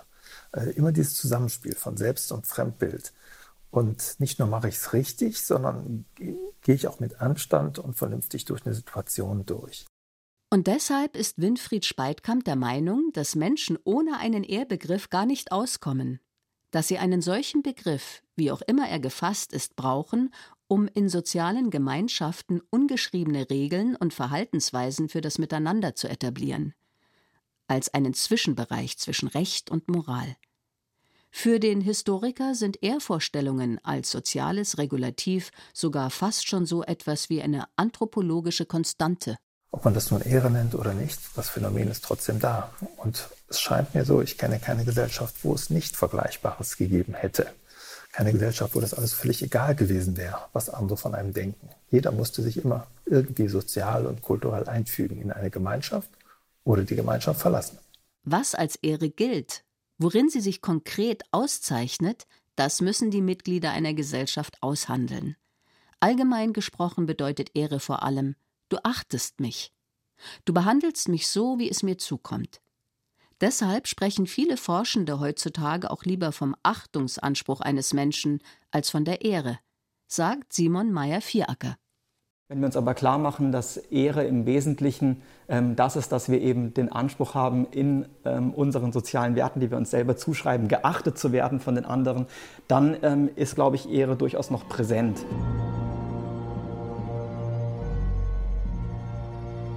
Äh, 0.52 0.70
immer 0.70 0.92
dieses 0.92 1.14
Zusammenspiel 1.14 1.74
von 1.74 1.96
Selbst- 1.96 2.32
und 2.32 2.46
Fremdbild. 2.46 3.12
Und 3.70 4.16
nicht 4.18 4.38
nur 4.38 4.48
mache 4.48 4.68
ich 4.68 4.76
es 4.76 4.92
richtig, 4.94 5.44
sondern 5.44 6.06
gehe 6.14 6.74
ich 6.74 6.88
auch 6.88 6.98
mit 6.98 7.20
Anstand 7.20 7.78
und 7.78 7.94
vernünftig 7.94 8.46
durch 8.46 8.64
eine 8.64 8.74
Situation 8.74 9.44
durch. 9.44 9.86
Und 10.48 10.68
deshalb 10.68 11.16
ist 11.16 11.40
Winfried 11.40 11.84
Speitkamp 11.84 12.44
der 12.44 12.56
Meinung, 12.56 13.10
dass 13.12 13.34
Menschen 13.34 13.78
ohne 13.84 14.18
einen 14.18 14.44
Ehrbegriff 14.44 15.10
gar 15.10 15.26
nicht 15.26 15.50
auskommen, 15.50 16.20
dass 16.70 16.88
sie 16.88 16.98
einen 16.98 17.20
solchen 17.20 17.62
Begriff, 17.62 18.22
wie 18.36 18.52
auch 18.52 18.62
immer 18.62 18.88
er 18.88 19.00
gefasst 19.00 19.52
ist, 19.52 19.74
brauchen, 19.74 20.32
um 20.68 20.88
in 20.88 21.08
sozialen 21.08 21.70
Gemeinschaften 21.70 22.60
ungeschriebene 22.70 23.50
Regeln 23.50 23.96
und 23.96 24.14
Verhaltensweisen 24.14 25.08
für 25.08 25.20
das 25.20 25.38
Miteinander 25.38 25.94
zu 25.94 26.08
etablieren, 26.08 26.74
als 27.66 27.92
einen 27.92 28.14
Zwischenbereich 28.14 28.98
zwischen 28.98 29.28
Recht 29.28 29.70
und 29.70 29.88
Moral. 29.88 30.36
Für 31.30 31.60
den 31.60 31.80
Historiker 31.80 32.54
sind 32.54 32.82
Ehrvorstellungen 32.82 33.78
als 33.84 34.10
soziales 34.10 34.78
Regulativ 34.78 35.50
sogar 35.74 36.10
fast 36.10 36.48
schon 36.48 36.66
so 36.66 36.82
etwas 36.82 37.28
wie 37.28 37.42
eine 37.42 37.66
anthropologische 37.76 38.64
Konstante. 38.64 39.36
Ob 39.76 39.84
man 39.84 39.92
das 39.92 40.10
nun 40.10 40.22
Ehre 40.22 40.50
nennt 40.50 40.74
oder 40.74 40.94
nicht, 40.94 41.20
das 41.36 41.50
Phänomen 41.50 41.90
ist 41.90 42.02
trotzdem 42.02 42.40
da. 42.40 42.70
Und 42.96 43.28
es 43.50 43.60
scheint 43.60 43.94
mir 43.94 44.06
so, 44.06 44.22
ich 44.22 44.38
kenne 44.38 44.58
keine 44.58 44.86
Gesellschaft, 44.86 45.34
wo 45.42 45.52
es 45.52 45.68
nicht 45.68 45.98
Vergleichbares 45.98 46.78
gegeben 46.78 47.12
hätte. 47.12 47.46
Keine 48.10 48.32
Gesellschaft, 48.32 48.74
wo 48.74 48.80
das 48.80 48.94
alles 48.94 49.12
völlig 49.12 49.42
egal 49.42 49.74
gewesen 49.74 50.16
wäre, 50.16 50.38
was 50.54 50.70
andere 50.70 50.96
von 50.96 51.14
einem 51.14 51.34
denken. 51.34 51.68
Jeder 51.90 52.10
musste 52.10 52.40
sich 52.40 52.64
immer 52.64 52.86
irgendwie 53.04 53.48
sozial 53.48 54.06
und 54.06 54.22
kulturell 54.22 54.66
einfügen 54.66 55.20
in 55.20 55.30
eine 55.30 55.50
Gemeinschaft 55.50 56.08
oder 56.64 56.82
die 56.82 56.96
Gemeinschaft 56.96 57.42
verlassen. 57.42 57.76
Was 58.24 58.54
als 58.54 58.76
Ehre 58.76 59.10
gilt, 59.10 59.62
worin 59.98 60.30
sie 60.30 60.40
sich 60.40 60.62
konkret 60.62 61.22
auszeichnet, 61.32 62.26
das 62.54 62.80
müssen 62.80 63.10
die 63.10 63.20
Mitglieder 63.20 63.72
einer 63.72 63.92
Gesellschaft 63.92 64.56
aushandeln. 64.62 65.36
Allgemein 66.00 66.54
gesprochen 66.54 67.04
bedeutet 67.04 67.50
Ehre 67.52 67.78
vor 67.78 68.02
allem, 68.02 68.36
du 68.68 68.78
achtest 68.82 69.40
mich. 69.40 69.72
Du 70.44 70.54
behandelst 70.54 71.08
mich 71.08 71.28
so, 71.28 71.58
wie 71.58 71.70
es 71.70 71.82
mir 71.82 71.98
zukommt. 71.98 72.60
Deshalb 73.40 73.86
sprechen 73.86 74.26
viele 74.26 74.56
Forschende 74.56 75.20
heutzutage 75.20 75.90
auch 75.90 76.04
lieber 76.04 76.32
vom 76.32 76.56
Achtungsanspruch 76.62 77.60
eines 77.60 77.92
Menschen 77.92 78.40
als 78.70 78.88
von 78.88 79.04
der 79.04 79.24
Ehre, 79.24 79.58
sagt 80.06 80.54
Simon 80.54 80.90
Meyer-Vieracker. 80.90 81.76
Wenn 82.48 82.60
wir 82.60 82.66
uns 82.66 82.76
aber 82.76 82.94
klar 82.94 83.18
machen, 83.18 83.50
dass 83.50 83.76
Ehre 83.76 84.24
im 84.24 84.46
Wesentlichen 84.46 85.20
ähm, 85.48 85.74
das 85.74 85.96
ist, 85.96 86.12
dass 86.12 86.28
wir 86.28 86.40
eben 86.40 86.72
den 86.74 86.90
Anspruch 86.92 87.34
haben, 87.34 87.66
in 87.72 88.06
ähm, 88.24 88.54
unseren 88.54 88.92
sozialen 88.92 89.34
Werten, 89.34 89.58
die 89.58 89.70
wir 89.70 89.76
uns 89.76 89.90
selber 89.90 90.16
zuschreiben, 90.16 90.68
geachtet 90.68 91.18
zu 91.18 91.32
werden 91.32 91.58
von 91.58 91.74
den 91.74 91.84
anderen, 91.84 92.26
dann 92.68 92.96
ähm, 93.02 93.30
ist, 93.34 93.56
glaube 93.56 93.74
ich, 93.74 93.90
Ehre 93.90 94.16
durchaus 94.16 94.50
noch 94.50 94.68
präsent. 94.68 95.18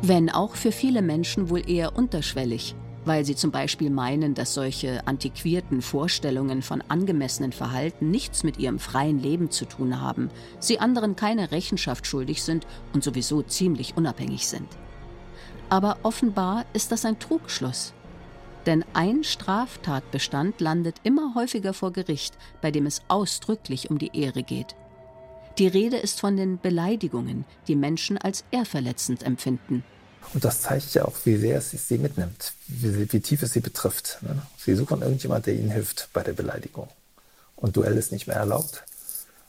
Wenn 0.01 0.29
auch 0.29 0.55
für 0.55 0.71
viele 0.71 1.01
Menschen 1.01 1.49
wohl 1.49 1.69
eher 1.69 1.97
unterschwellig, 1.97 2.73
weil 3.03 3.25
sie 3.25 3.35
zum 3.35 3.51
Beispiel 3.51 3.89
meinen, 3.89 4.33
dass 4.33 4.53
solche 4.53 5.05
antiquierten 5.07 5.81
Vorstellungen 5.81 6.61
von 6.61 6.81
angemessenen 6.87 7.51
Verhalten 7.51 8.09
nichts 8.09 8.43
mit 8.43 8.57
ihrem 8.59 8.79
freien 8.79 9.19
Leben 9.19 9.51
zu 9.51 9.65
tun 9.65 9.99
haben, 9.99 10.29
sie 10.59 10.79
anderen 10.79 11.17
keine 11.17 11.51
Rechenschaft 11.51 12.07
schuldig 12.07 12.43
sind 12.43 12.65
und 12.93 13.03
sowieso 13.03 13.41
ziemlich 13.41 13.97
unabhängig 13.97 14.47
sind. 14.47 14.67
Aber 15.69 15.97
offenbar 16.03 16.65
ist 16.71 16.93
das 16.93 17.03
ein 17.03 17.19
Trugschluss. 17.19 17.93
Denn 18.65 18.85
ein 18.93 19.23
Straftatbestand 19.23 20.61
landet 20.61 20.95
immer 21.03 21.35
häufiger 21.35 21.73
vor 21.73 21.91
Gericht, 21.91 22.37
bei 22.61 22.71
dem 22.71 22.85
es 22.85 23.01
ausdrücklich 23.07 23.89
um 23.89 23.97
die 23.97 24.11
Ehre 24.13 24.43
geht. 24.43 24.75
Die 25.59 25.67
Rede 25.67 25.97
ist 25.97 26.21
von 26.21 26.37
den 26.37 26.57
Beleidigungen, 26.57 27.43
die 27.67 27.75
Menschen 27.75 28.17
als 28.17 28.45
ehrverletzend 28.49 29.23
empfinden. 29.23 29.83
Und 30.33 30.45
das 30.45 30.61
zeigt 30.61 30.93
ja 30.93 31.03
auch, 31.03 31.15
wie 31.25 31.35
sehr 31.35 31.57
es 31.57 31.71
sie 31.71 31.97
mitnimmt, 31.97 32.53
wie, 32.67 33.11
wie 33.11 33.19
tief 33.19 33.43
es 33.43 33.51
sie 33.51 33.59
betrifft. 33.59 34.19
Ne? 34.21 34.41
Sie 34.57 34.73
suchen 34.75 35.01
irgendjemand, 35.01 35.47
der 35.47 35.55
ihnen 35.55 35.69
hilft 35.69 36.07
bei 36.13 36.23
der 36.23 36.31
Beleidigung. 36.31 36.87
Und 37.57 37.75
Duell 37.75 37.97
ist 37.97 38.13
nicht 38.13 38.25
mehr 38.25 38.37
erlaubt, 38.37 38.83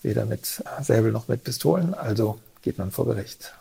weder 0.02 0.26
mit 0.26 0.64
Säbel 0.82 1.12
noch 1.12 1.28
mit 1.28 1.44
Pistolen, 1.44 1.94
also 1.94 2.40
geht 2.62 2.78
man 2.78 2.90
vor 2.90 3.06
Gericht. 3.06 3.54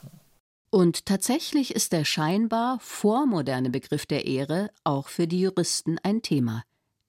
Und 0.71 1.05
tatsächlich 1.05 1.75
ist 1.75 1.91
der 1.91 2.03
scheinbar 2.03 2.79
vormoderne 2.81 3.69
Begriff 3.69 4.07
der 4.07 4.25
Ehre 4.25 4.71
auch 4.83 5.07
für 5.07 5.27
die 5.27 5.41
Juristen 5.41 5.99
ein 6.01 6.23
Thema, 6.23 6.63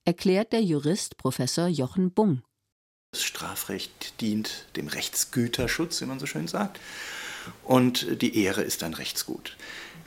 erklärt 0.04 0.52
der 0.52 0.62
Jurist 0.62 1.16
Professor 1.16 1.66
Jochen 1.66 2.10
Bung. 2.10 2.42
Das 3.12 3.24
Strafrecht 3.24 4.20
dient 4.20 4.66
dem 4.76 4.86
Rechtsgüterschutz, 4.86 6.00
wie 6.00 6.06
man 6.06 6.20
so 6.20 6.26
schön 6.26 6.46
sagt. 6.46 6.78
Und 7.64 8.22
die 8.22 8.42
Ehre 8.42 8.62
ist 8.62 8.82
ein 8.82 8.94
Rechtsgut. 8.94 9.56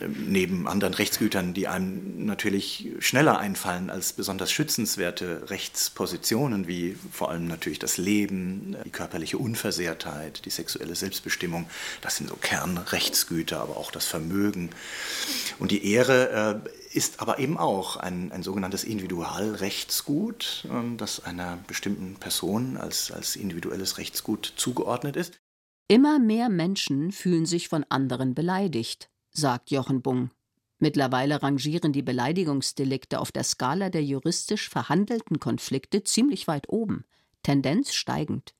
Ähm, 0.03 0.31
neben 0.31 0.67
anderen 0.67 0.93
Rechtsgütern, 0.93 1.53
die 1.53 1.67
einem 1.67 2.25
natürlich 2.25 2.89
schneller 2.99 3.39
einfallen 3.39 3.89
als 3.89 4.13
besonders 4.13 4.51
schützenswerte 4.51 5.49
Rechtspositionen, 5.49 6.67
wie 6.67 6.97
vor 7.11 7.29
allem 7.29 7.47
natürlich 7.47 7.79
das 7.79 7.97
Leben, 7.97 8.75
die 8.85 8.89
körperliche 8.89 9.37
Unversehrtheit, 9.37 10.45
die 10.45 10.49
sexuelle 10.49 10.95
Selbstbestimmung, 10.95 11.67
das 12.01 12.17
sind 12.17 12.29
so 12.29 12.35
Kernrechtsgüter, 12.35 13.59
aber 13.59 13.77
auch 13.77 13.91
das 13.91 14.05
Vermögen. 14.05 14.69
Und 15.59 15.71
die 15.71 15.91
Ehre 15.91 16.63
äh, 16.65 16.97
ist 16.97 17.19
aber 17.21 17.39
eben 17.39 17.57
auch 17.57 17.97
ein, 17.97 18.31
ein 18.31 18.43
sogenanntes 18.43 18.83
Individualrechtsgut, 18.83 20.65
äh, 20.65 20.97
das 20.97 21.23
einer 21.23 21.59
bestimmten 21.67 22.15
Person 22.15 22.77
als, 22.77 23.11
als 23.11 23.35
individuelles 23.35 23.97
Rechtsgut 23.97 24.53
zugeordnet 24.55 25.15
ist. 25.15 25.42
Immer 25.87 26.19
mehr 26.19 26.49
Menschen 26.49 27.11
fühlen 27.11 27.45
sich 27.45 27.67
von 27.69 27.85
anderen 27.89 28.33
beleidigt 28.33 29.09
sagt 29.33 29.71
Jochen 29.71 30.01
Bung. 30.01 30.29
Mittlerweile 30.79 31.41
rangieren 31.41 31.93
die 31.93 32.01
Beleidigungsdelikte 32.01 33.19
auf 33.19 33.31
der 33.31 33.43
Skala 33.43 33.89
der 33.89 34.03
juristisch 34.03 34.69
verhandelten 34.69 35.39
Konflikte 35.39 36.03
ziemlich 36.03 36.47
weit 36.47 36.69
oben, 36.69 37.05
Tendenz 37.41 37.93
steigend. 37.93 38.53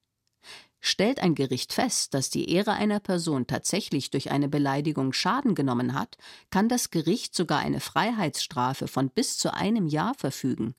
Stellt 0.80 1.20
ein 1.22 1.36
Gericht 1.36 1.72
fest, 1.72 2.14
dass 2.14 2.30
die 2.30 2.50
Ehre 2.50 2.74
einer 2.74 3.00
Person 3.00 3.48
tatsächlich 3.48 4.10
durch 4.10 4.32
eine 4.32 4.50
Beleidigung 4.50 5.14
Schaden 5.14 5.56
genommen 5.56 5.94
hat, 5.94 6.18
kann 6.50 6.68
das 6.68 6.92
Gericht 6.92 7.36
sogar 7.36 7.60
eine 7.60 7.80
Freiheitsstrafe 7.80 8.88
von 8.88 9.10
bis 9.10 9.38
zu 9.38 9.54
einem 9.54 9.88
Jahr 9.88 10.14
verfügen. 10.16 10.76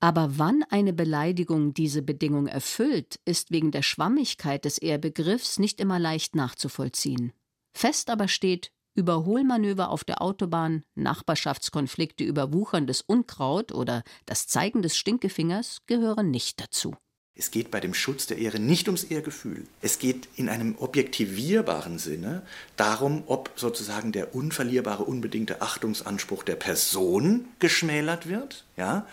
Aber 0.00 0.38
wann 0.38 0.64
eine 0.70 0.92
Beleidigung 0.92 1.74
diese 1.74 2.02
Bedingung 2.02 2.46
erfüllt, 2.46 3.20
ist 3.24 3.50
wegen 3.50 3.70
der 3.70 3.82
Schwammigkeit 3.82 4.64
des 4.64 4.78
Ehrbegriffs 4.78 5.58
nicht 5.58 5.80
immer 5.80 5.98
leicht 5.98 6.34
nachzuvollziehen. 6.34 7.32
Fest 7.72 8.10
aber 8.10 8.28
steht, 8.28 8.70
Überholmanöver 8.94 9.88
auf 9.88 10.04
der 10.04 10.20
Autobahn, 10.20 10.82
Nachbarschaftskonflikte 10.94 12.24
über 12.24 12.52
wucherndes 12.52 13.00
Unkraut 13.00 13.72
oder 13.72 14.02
das 14.26 14.46
Zeigen 14.46 14.82
des 14.82 14.96
Stinkefingers 14.96 15.78
gehören 15.86 16.30
nicht 16.30 16.60
dazu. 16.60 16.94
Es 17.34 17.50
geht 17.50 17.70
bei 17.70 17.80
dem 17.80 17.94
Schutz 17.94 18.26
der 18.26 18.36
Ehre 18.36 18.58
nicht 18.58 18.88
ums 18.88 19.04
Ehrgefühl. 19.04 19.66
Es 19.80 19.98
geht 19.98 20.28
in 20.36 20.50
einem 20.50 20.76
objektivierbaren 20.76 21.98
Sinne 21.98 22.42
darum, 22.76 23.22
ob 23.26 23.50
sozusagen 23.56 24.12
der 24.12 24.34
unverlierbare, 24.34 25.04
unbedingte 25.04 25.62
Achtungsanspruch 25.62 26.42
der 26.42 26.56
Person 26.56 27.48
geschmälert 27.58 28.28
wird. 28.28 28.66
Ja? 28.76 29.06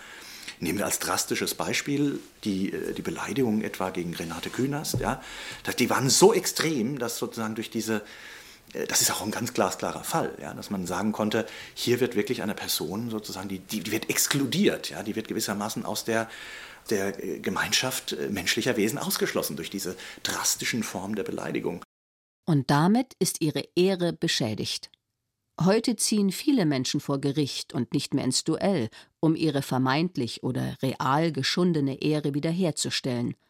Nehmen 0.60 0.78
wir 0.78 0.84
als 0.84 0.98
drastisches 0.98 1.54
Beispiel 1.54 2.20
die, 2.44 2.72
äh, 2.72 2.92
die 2.92 3.02
Beleidigungen 3.02 3.62
etwa 3.62 3.90
gegen 3.90 4.14
Renate 4.14 4.50
Künast. 4.50 5.00
Ja? 5.00 5.22
Die 5.78 5.90
waren 5.90 6.10
so 6.10 6.34
extrem, 6.34 6.98
dass 6.98 7.18
sozusagen 7.18 7.54
durch 7.54 7.70
diese 7.70 8.02
äh, 8.74 8.86
das 8.86 9.00
ist 9.00 9.10
auch 9.10 9.22
ein 9.22 9.30
ganz 9.30 9.54
glasklarer 9.54 10.04
Fall, 10.04 10.36
ja, 10.40 10.52
dass 10.54 10.70
man 10.70 10.86
sagen 10.86 11.12
konnte, 11.12 11.46
hier 11.74 11.98
wird 12.00 12.14
wirklich 12.14 12.42
eine 12.42 12.54
Person 12.54 13.10
sozusagen, 13.10 13.48
die, 13.48 13.58
die, 13.58 13.80
die 13.80 13.90
wird 13.90 14.10
exkludiert, 14.10 14.90
ja, 14.90 15.02
die 15.02 15.16
wird 15.16 15.28
gewissermaßen 15.28 15.84
aus 15.86 16.04
der, 16.04 16.28
der 16.90 17.24
äh, 17.24 17.40
Gemeinschaft 17.40 18.14
menschlicher 18.30 18.76
Wesen 18.76 18.98
ausgeschlossen 18.98 19.56
durch 19.56 19.70
diese 19.70 19.96
drastischen 20.22 20.82
Formen 20.82 21.16
der 21.16 21.24
Beleidigung. 21.24 21.82
Und 22.46 22.70
damit 22.70 23.14
ist 23.18 23.40
ihre 23.40 23.64
Ehre 23.76 24.12
beschädigt. 24.12 24.90
Heute 25.60 25.96
ziehen 25.96 26.32
viele 26.32 26.64
Menschen 26.64 27.00
vor 27.00 27.20
Gericht 27.20 27.74
und 27.74 27.92
nicht 27.92 28.14
mehr 28.14 28.24
ins 28.24 28.44
Duell, 28.44 28.88
um 29.20 29.36
ihre 29.36 29.62
vermeintlich 29.62 30.42
oder 30.42 30.76
real 30.82 31.32
geschundene 31.32 32.00
Ehre 32.02 32.34
wiederherzustellen– 32.34 33.34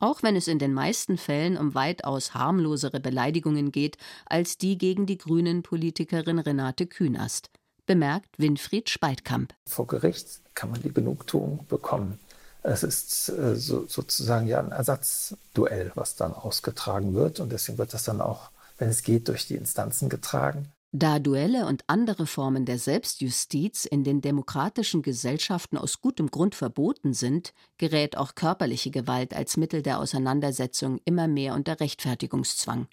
auch 0.00 0.22
wenn 0.22 0.34
es 0.34 0.48
in 0.48 0.58
den 0.58 0.72
meisten 0.72 1.18
Fällen 1.18 1.58
um 1.58 1.74
weitaus 1.74 2.32
harmlosere 2.32 3.00
Beleidigungen 3.00 3.70
geht 3.70 3.98
als 4.24 4.56
die 4.56 4.78
gegen 4.78 5.04
die 5.04 5.18
Grünen-Politikerin 5.18 6.38
Renate 6.38 6.86
Künast, 6.86 7.50
bemerkt 7.84 8.38
Winfried 8.38 8.88
Speitkamp. 8.88 9.52
Vor 9.66 9.86
Gericht 9.86 10.40
kann 10.54 10.70
man 10.70 10.80
die 10.80 10.92
Genugtuung 10.92 11.66
bekommen. 11.68 12.18
Es 12.62 12.82
ist 12.82 13.28
äh, 13.28 13.54
so, 13.56 13.86
sozusagen 13.86 14.46
ja 14.46 14.60
ein 14.60 14.72
Ersatzduell, 14.72 15.92
was 15.94 16.16
dann 16.16 16.32
ausgetragen 16.32 17.14
wird. 17.14 17.38
Und 17.38 17.52
deswegen 17.52 17.76
wird 17.76 17.92
das 17.92 18.04
dann 18.04 18.22
auch, 18.22 18.50
wenn 18.78 18.88
es 18.88 19.02
geht, 19.02 19.28
durch 19.28 19.46
die 19.46 19.56
Instanzen 19.56 20.08
getragen. 20.08 20.72
Da 20.92 21.20
Duelle 21.20 21.66
und 21.66 21.84
andere 21.86 22.26
Formen 22.26 22.64
der 22.64 22.78
Selbstjustiz 22.78 23.84
in 23.84 24.02
den 24.02 24.20
demokratischen 24.20 25.02
Gesellschaften 25.02 25.76
aus 25.78 26.00
gutem 26.00 26.32
Grund 26.32 26.56
verboten 26.56 27.14
sind, 27.14 27.52
gerät 27.78 28.16
auch 28.16 28.34
körperliche 28.34 28.90
Gewalt 28.90 29.32
als 29.32 29.56
Mittel 29.56 29.82
der 29.82 30.00
Auseinandersetzung 30.00 31.00
immer 31.04 31.28
mehr 31.28 31.54
unter 31.54 31.78
Rechtfertigungszwang. 31.78 32.88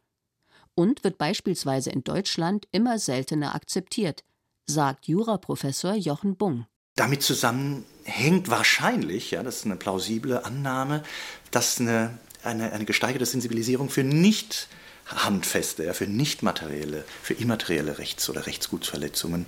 Und 0.76 1.04
wird 1.04 1.18
beispielsweise 1.18 1.90
in 1.90 2.04
Deutschland 2.04 2.68
immer 2.72 3.00
seltener 3.00 3.56
akzeptiert, 3.56 4.24
sagt 4.68 5.08
Juraprofessor 5.08 5.96
Jochen 5.96 6.36
Bung. 6.36 6.68
Damit 6.96 7.24
zusammenhängt 7.24 8.50
wahrscheinlich, 8.50 9.32
ja, 9.32 9.42
das 9.42 9.58
ist 9.58 9.66
eine 9.66 9.76
plausible 9.76 10.46
Annahme, 10.46 11.02
dass 11.50 11.80
eine 11.80 12.20
eine, 12.44 12.72
eine 12.72 12.86
gesteigerte 12.86 13.26
Sensibilisierung 13.26 13.90
für 13.90 14.04
nicht 14.04 14.68
handfeste, 15.08 15.86
ja, 15.86 15.94
für 15.94 16.08
nicht 16.08 16.44
materielle, 16.44 17.06
für 17.24 17.34
immaterielle 17.34 17.98
Rechts- 17.98 18.30
oder 18.30 18.46
Rechtsgutsverletzungen 18.46 19.48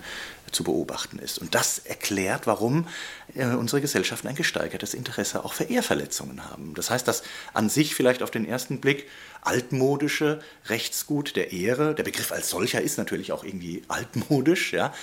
zu 0.52 0.63
beobachten 0.63 1.19
ist. 1.19 1.39
Und 1.39 1.54
das 1.56 1.80
erklärt, 1.80 2.48
warum 2.48 2.88
äh, 3.36 3.45
unsere 3.45 3.82
Gesellschaften 3.82 4.28
ein 4.28 4.36
gesteigertes 4.36 4.93
Interesse 4.93 5.43
auch 5.43 5.54
für 5.54 5.65
Ehrverletzungen 5.65 6.50
haben. 6.50 6.74
Das 6.76 6.89
heißt, 6.89 7.08
dass 7.08 7.24
an 7.54 7.69
sich 7.69 7.95
vielleicht 7.95 8.24
auf 8.24 8.32
den 8.32 8.45
ersten 8.45 8.80
Blick 8.80 9.08
altmodische 9.41 10.41
Rechtsgut 10.65 11.36
der 11.36 11.52
Ehre, 11.52 11.95
der 11.95 12.04
Begriff 12.04 12.32
als 12.32 12.50
solcher 12.50 12.82
ist 12.82 12.98
natürlich 12.98 13.32
auch 13.32 13.43
irgendwie 13.43 13.84
altmodisch, 13.88 14.74
ja, 14.74 14.93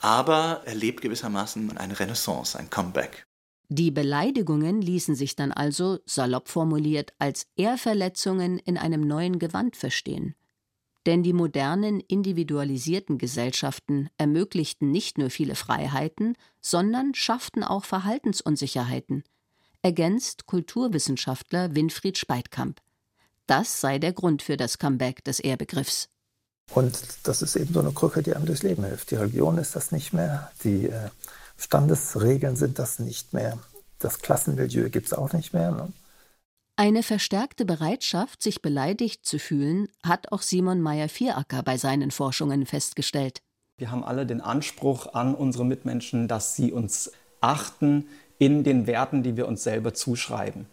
aber 0.00 0.62
erlebt 0.64 1.02
gewissermaßen 1.02 1.76
eine 1.76 1.98
Renaissance, 1.98 2.58
ein 2.58 2.70
Comeback. 2.70 3.26
Die 3.68 3.90
Beleidigungen 3.90 4.80
ließen 4.80 5.14
sich 5.16 5.34
dann 5.34 5.50
also, 5.50 5.98
salopp 6.06 6.48
formuliert, 6.48 7.12
als 7.18 7.46
Ehrverletzungen 7.56 8.58
in 8.60 8.78
einem 8.78 9.06
neuen 9.06 9.38
Gewand 9.38 9.76
verstehen. 9.76 10.34
Denn 11.04 11.22
die 11.22 11.32
modernen, 11.32 12.00
individualisierten 12.00 13.18
Gesellschaften 13.18 14.08
ermöglichten 14.18 14.90
nicht 14.90 15.18
nur 15.18 15.30
viele 15.30 15.54
Freiheiten, 15.54 16.36
sondern 16.60 17.14
schafften 17.14 17.62
auch 17.62 17.84
Verhaltensunsicherheiten, 17.84 19.24
ergänzt 19.82 20.46
Kulturwissenschaftler 20.46 21.74
Winfried 21.74 22.18
Speitkamp. 22.18 22.80
Das 23.46 23.80
sei 23.80 23.98
der 23.98 24.12
Grund 24.12 24.42
für 24.42 24.56
das 24.56 24.78
Comeback 24.78 25.22
des 25.24 25.38
Ehrbegriffs. 25.38 26.08
Und 26.74 26.98
das 27.22 27.42
ist 27.42 27.54
eben 27.54 27.72
so 27.72 27.80
eine 27.80 27.92
Krücke, 27.92 28.22
die 28.22 28.34
einem 28.34 28.46
durchs 28.46 28.64
Leben 28.64 28.84
hilft. 28.84 29.12
Die 29.12 29.14
Religion 29.14 29.58
ist 29.58 29.76
das 29.76 29.92
nicht 29.92 30.12
mehr, 30.12 30.50
die 30.64 30.86
äh, 30.86 31.10
Standesregeln 31.56 32.56
sind 32.56 32.78
das 32.78 32.98
nicht 32.98 33.32
mehr. 33.32 33.58
Das 33.98 34.20
Klassenmilieu 34.20 34.90
gibt 34.90 35.06
es 35.06 35.12
auch 35.12 35.32
nicht 35.32 35.52
mehr. 35.52 35.70
Ne? 35.70 35.92
Eine 36.76 37.02
verstärkte 37.02 37.64
Bereitschaft, 37.64 38.42
sich 38.42 38.60
beleidigt 38.60 39.24
zu 39.24 39.38
fühlen, 39.38 39.88
hat 40.02 40.30
auch 40.32 40.42
Simon 40.42 40.82
Meyer-Vieracker 40.82 41.62
bei 41.62 41.78
seinen 41.78 42.10
Forschungen 42.10 42.66
festgestellt. 42.66 43.40
Wir 43.78 43.90
haben 43.90 44.04
alle 44.04 44.26
den 44.26 44.42
Anspruch 44.42 45.14
an 45.14 45.34
unsere 45.34 45.64
Mitmenschen, 45.64 46.28
dass 46.28 46.54
sie 46.54 46.72
uns 46.72 47.12
achten 47.40 48.06
in 48.38 48.64
den 48.64 48.86
Werten, 48.86 49.22
die 49.22 49.36
wir 49.36 49.48
uns 49.48 49.62
selber 49.62 49.94
zuschreiben, 49.94 50.66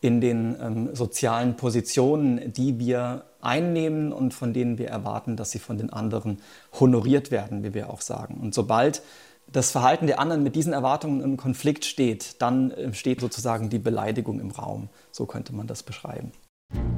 in 0.00 0.22
den 0.22 0.56
ähm, 0.60 0.94
sozialen 0.94 1.56
Positionen, 1.56 2.52
die 2.54 2.78
wir 2.78 3.24
einnehmen 3.42 4.12
und 4.12 4.32
von 4.32 4.52
denen 4.52 4.78
wir 4.78 4.88
erwarten, 4.88 5.36
dass 5.36 5.50
sie 5.50 5.58
von 5.58 5.76
den 5.76 5.92
anderen 5.92 6.40
honoriert 6.78 7.30
werden, 7.30 7.62
wie 7.64 7.74
wir 7.74 7.90
auch 7.90 8.00
sagen. 8.00 8.38
Und 8.40 8.54
sobald 8.54 9.02
das 9.52 9.70
Verhalten 9.72 10.06
der 10.06 10.20
anderen 10.20 10.42
mit 10.42 10.54
diesen 10.54 10.72
Erwartungen 10.72 11.20
im 11.20 11.36
Konflikt 11.36 11.84
steht, 11.84 12.40
dann 12.40 12.70
äh, 12.70 12.92
steht 12.94 13.20
sozusagen 13.20 13.70
die 13.70 13.78
Beleidigung 13.78 14.40
im 14.40 14.50
Raum. 14.50 14.88
So 15.10 15.26
könnte 15.26 15.54
man 15.54 15.66
das 15.66 15.82
beschreiben. 15.82 16.32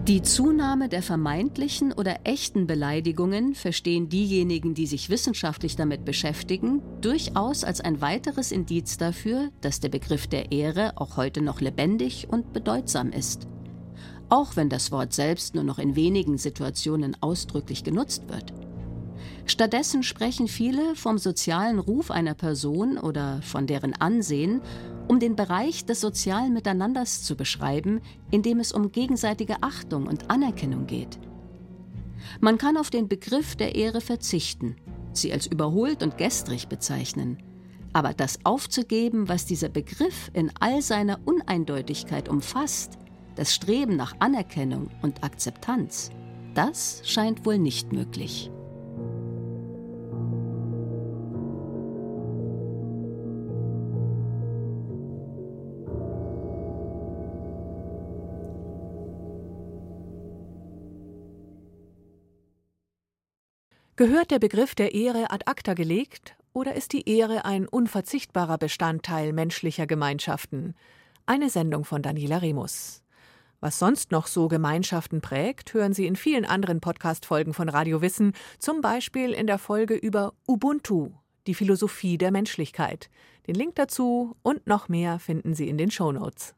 Die 0.06 0.20
Zunahme 0.20 0.88
der 0.88 1.02
vermeintlichen 1.02 1.92
oder 1.92 2.20
echten 2.24 2.66
Beleidigungen 2.66 3.54
verstehen 3.54 4.08
diejenigen, 4.08 4.74
die 4.74 4.86
sich 4.86 5.08
wissenschaftlich 5.08 5.76
damit 5.76 6.04
beschäftigen, 6.04 6.82
durchaus 7.00 7.64
als 7.64 7.80
ein 7.80 8.00
weiteres 8.00 8.52
Indiz 8.52 8.98
dafür, 8.98 9.48
dass 9.62 9.80
der 9.80 9.88
Begriff 9.88 10.26
der 10.26 10.52
Ehre 10.52 10.92
auch 10.96 11.16
heute 11.16 11.40
noch 11.40 11.60
lebendig 11.60 12.26
und 12.30 12.52
bedeutsam 12.52 13.12
ist. 13.12 13.46
Auch 14.28 14.56
wenn 14.56 14.68
das 14.68 14.92
Wort 14.92 15.14
selbst 15.14 15.54
nur 15.54 15.64
noch 15.64 15.78
in 15.78 15.96
wenigen 15.96 16.36
Situationen 16.36 17.16
ausdrücklich 17.20 17.84
genutzt 17.84 18.24
wird. 18.28 18.52
Stattdessen 19.46 20.02
sprechen 20.02 20.46
viele 20.46 20.94
vom 20.94 21.18
sozialen 21.18 21.78
Ruf 21.78 22.10
einer 22.10 22.34
Person 22.34 22.96
oder 22.96 23.42
von 23.42 23.66
deren 23.66 23.94
Ansehen, 23.94 24.62
um 25.08 25.18
den 25.18 25.36
Bereich 25.36 25.84
des 25.84 26.00
sozialen 26.00 26.52
Miteinanders 26.52 27.22
zu 27.22 27.36
beschreiben, 27.36 28.00
in 28.30 28.42
dem 28.42 28.60
es 28.60 28.72
um 28.72 28.92
gegenseitige 28.92 29.62
Achtung 29.62 30.06
und 30.06 30.30
Anerkennung 30.30 30.86
geht. 30.86 31.18
Man 32.40 32.56
kann 32.56 32.76
auf 32.76 32.90
den 32.90 33.08
Begriff 33.08 33.56
der 33.56 33.74
Ehre 33.74 34.00
verzichten, 34.00 34.76
sie 35.12 35.32
als 35.32 35.46
überholt 35.46 36.02
und 36.02 36.18
gestrig 36.18 36.68
bezeichnen. 36.68 37.38
Aber 37.92 38.14
das 38.14 38.38
aufzugeben, 38.44 39.28
was 39.28 39.44
dieser 39.44 39.68
Begriff 39.68 40.30
in 40.32 40.50
all 40.60 40.80
seiner 40.80 41.18
Uneindeutigkeit 41.24 42.28
umfasst, 42.28 42.96
das 43.34 43.54
Streben 43.54 43.96
nach 43.96 44.14
Anerkennung 44.18 44.88
und 45.02 45.24
Akzeptanz, 45.24 46.10
das 46.54 47.02
scheint 47.04 47.44
wohl 47.44 47.58
nicht 47.58 47.92
möglich. 47.92 48.50
Gehört 64.02 64.32
der 64.32 64.40
Begriff 64.40 64.74
der 64.74 64.94
Ehre 64.94 65.30
ad 65.30 65.44
acta 65.46 65.74
gelegt 65.74 66.34
oder 66.52 66.74
ist 66.74 66.92
die 66.92 67.08
Ehre 67.08 67.44
ein 67.44 67.68
unverzichtbarer 67.68 68.58
Bestandteil 68.58 69.32
menschlicher 69.32 69.86
Gemeinschaften? 69.86 70.74
Eine 71.24 71.48
Sendung 71.50 71.84
von 71.84 72.02
Daniela 72.02 72.38
Remus. 72.38 73.04
Was 73.60 73.78
sonst 73.78 74.10
noch 74.10 74.26
so 74.26 74.48
Gemeinschaften 74.48 75.20
prägt, 75.20 75.72
hören 75.72 75.92
Sie 75.92 76.08
in 76.08 76.16
vielen 76.16 76.44
anderen 76.44 76.80
Podcast-Folgen 76.80 77.54
von 77.54 77.68
Radio 77.68 78.02
Wissen, 78.02 78.32
zum 78.58 78.80
Beispiel 78.80 79.30
in 79.30 79.46
der 79.46 79.58
Folge 79.58 79.94
über 79.94 80.32
Ubuntu, 80.48 81.12
die 81.46 81.54
Philosophie 81.54 82.18
der 82.18 82.32
Menschlichkeit. 82.32 83.08
Den 83.46 83.54
Link 83.54 83.76
dazu 83.76 84.34
und 84.42 84.66
noch 84.66 84.88
mehr 84.88 85.20
finden 85.20 85.54
Sie 85.54 85.68
in 85.68 85.78
den 85.78 85.92
Show 85.92 86.10
Notes. 86.10 86.56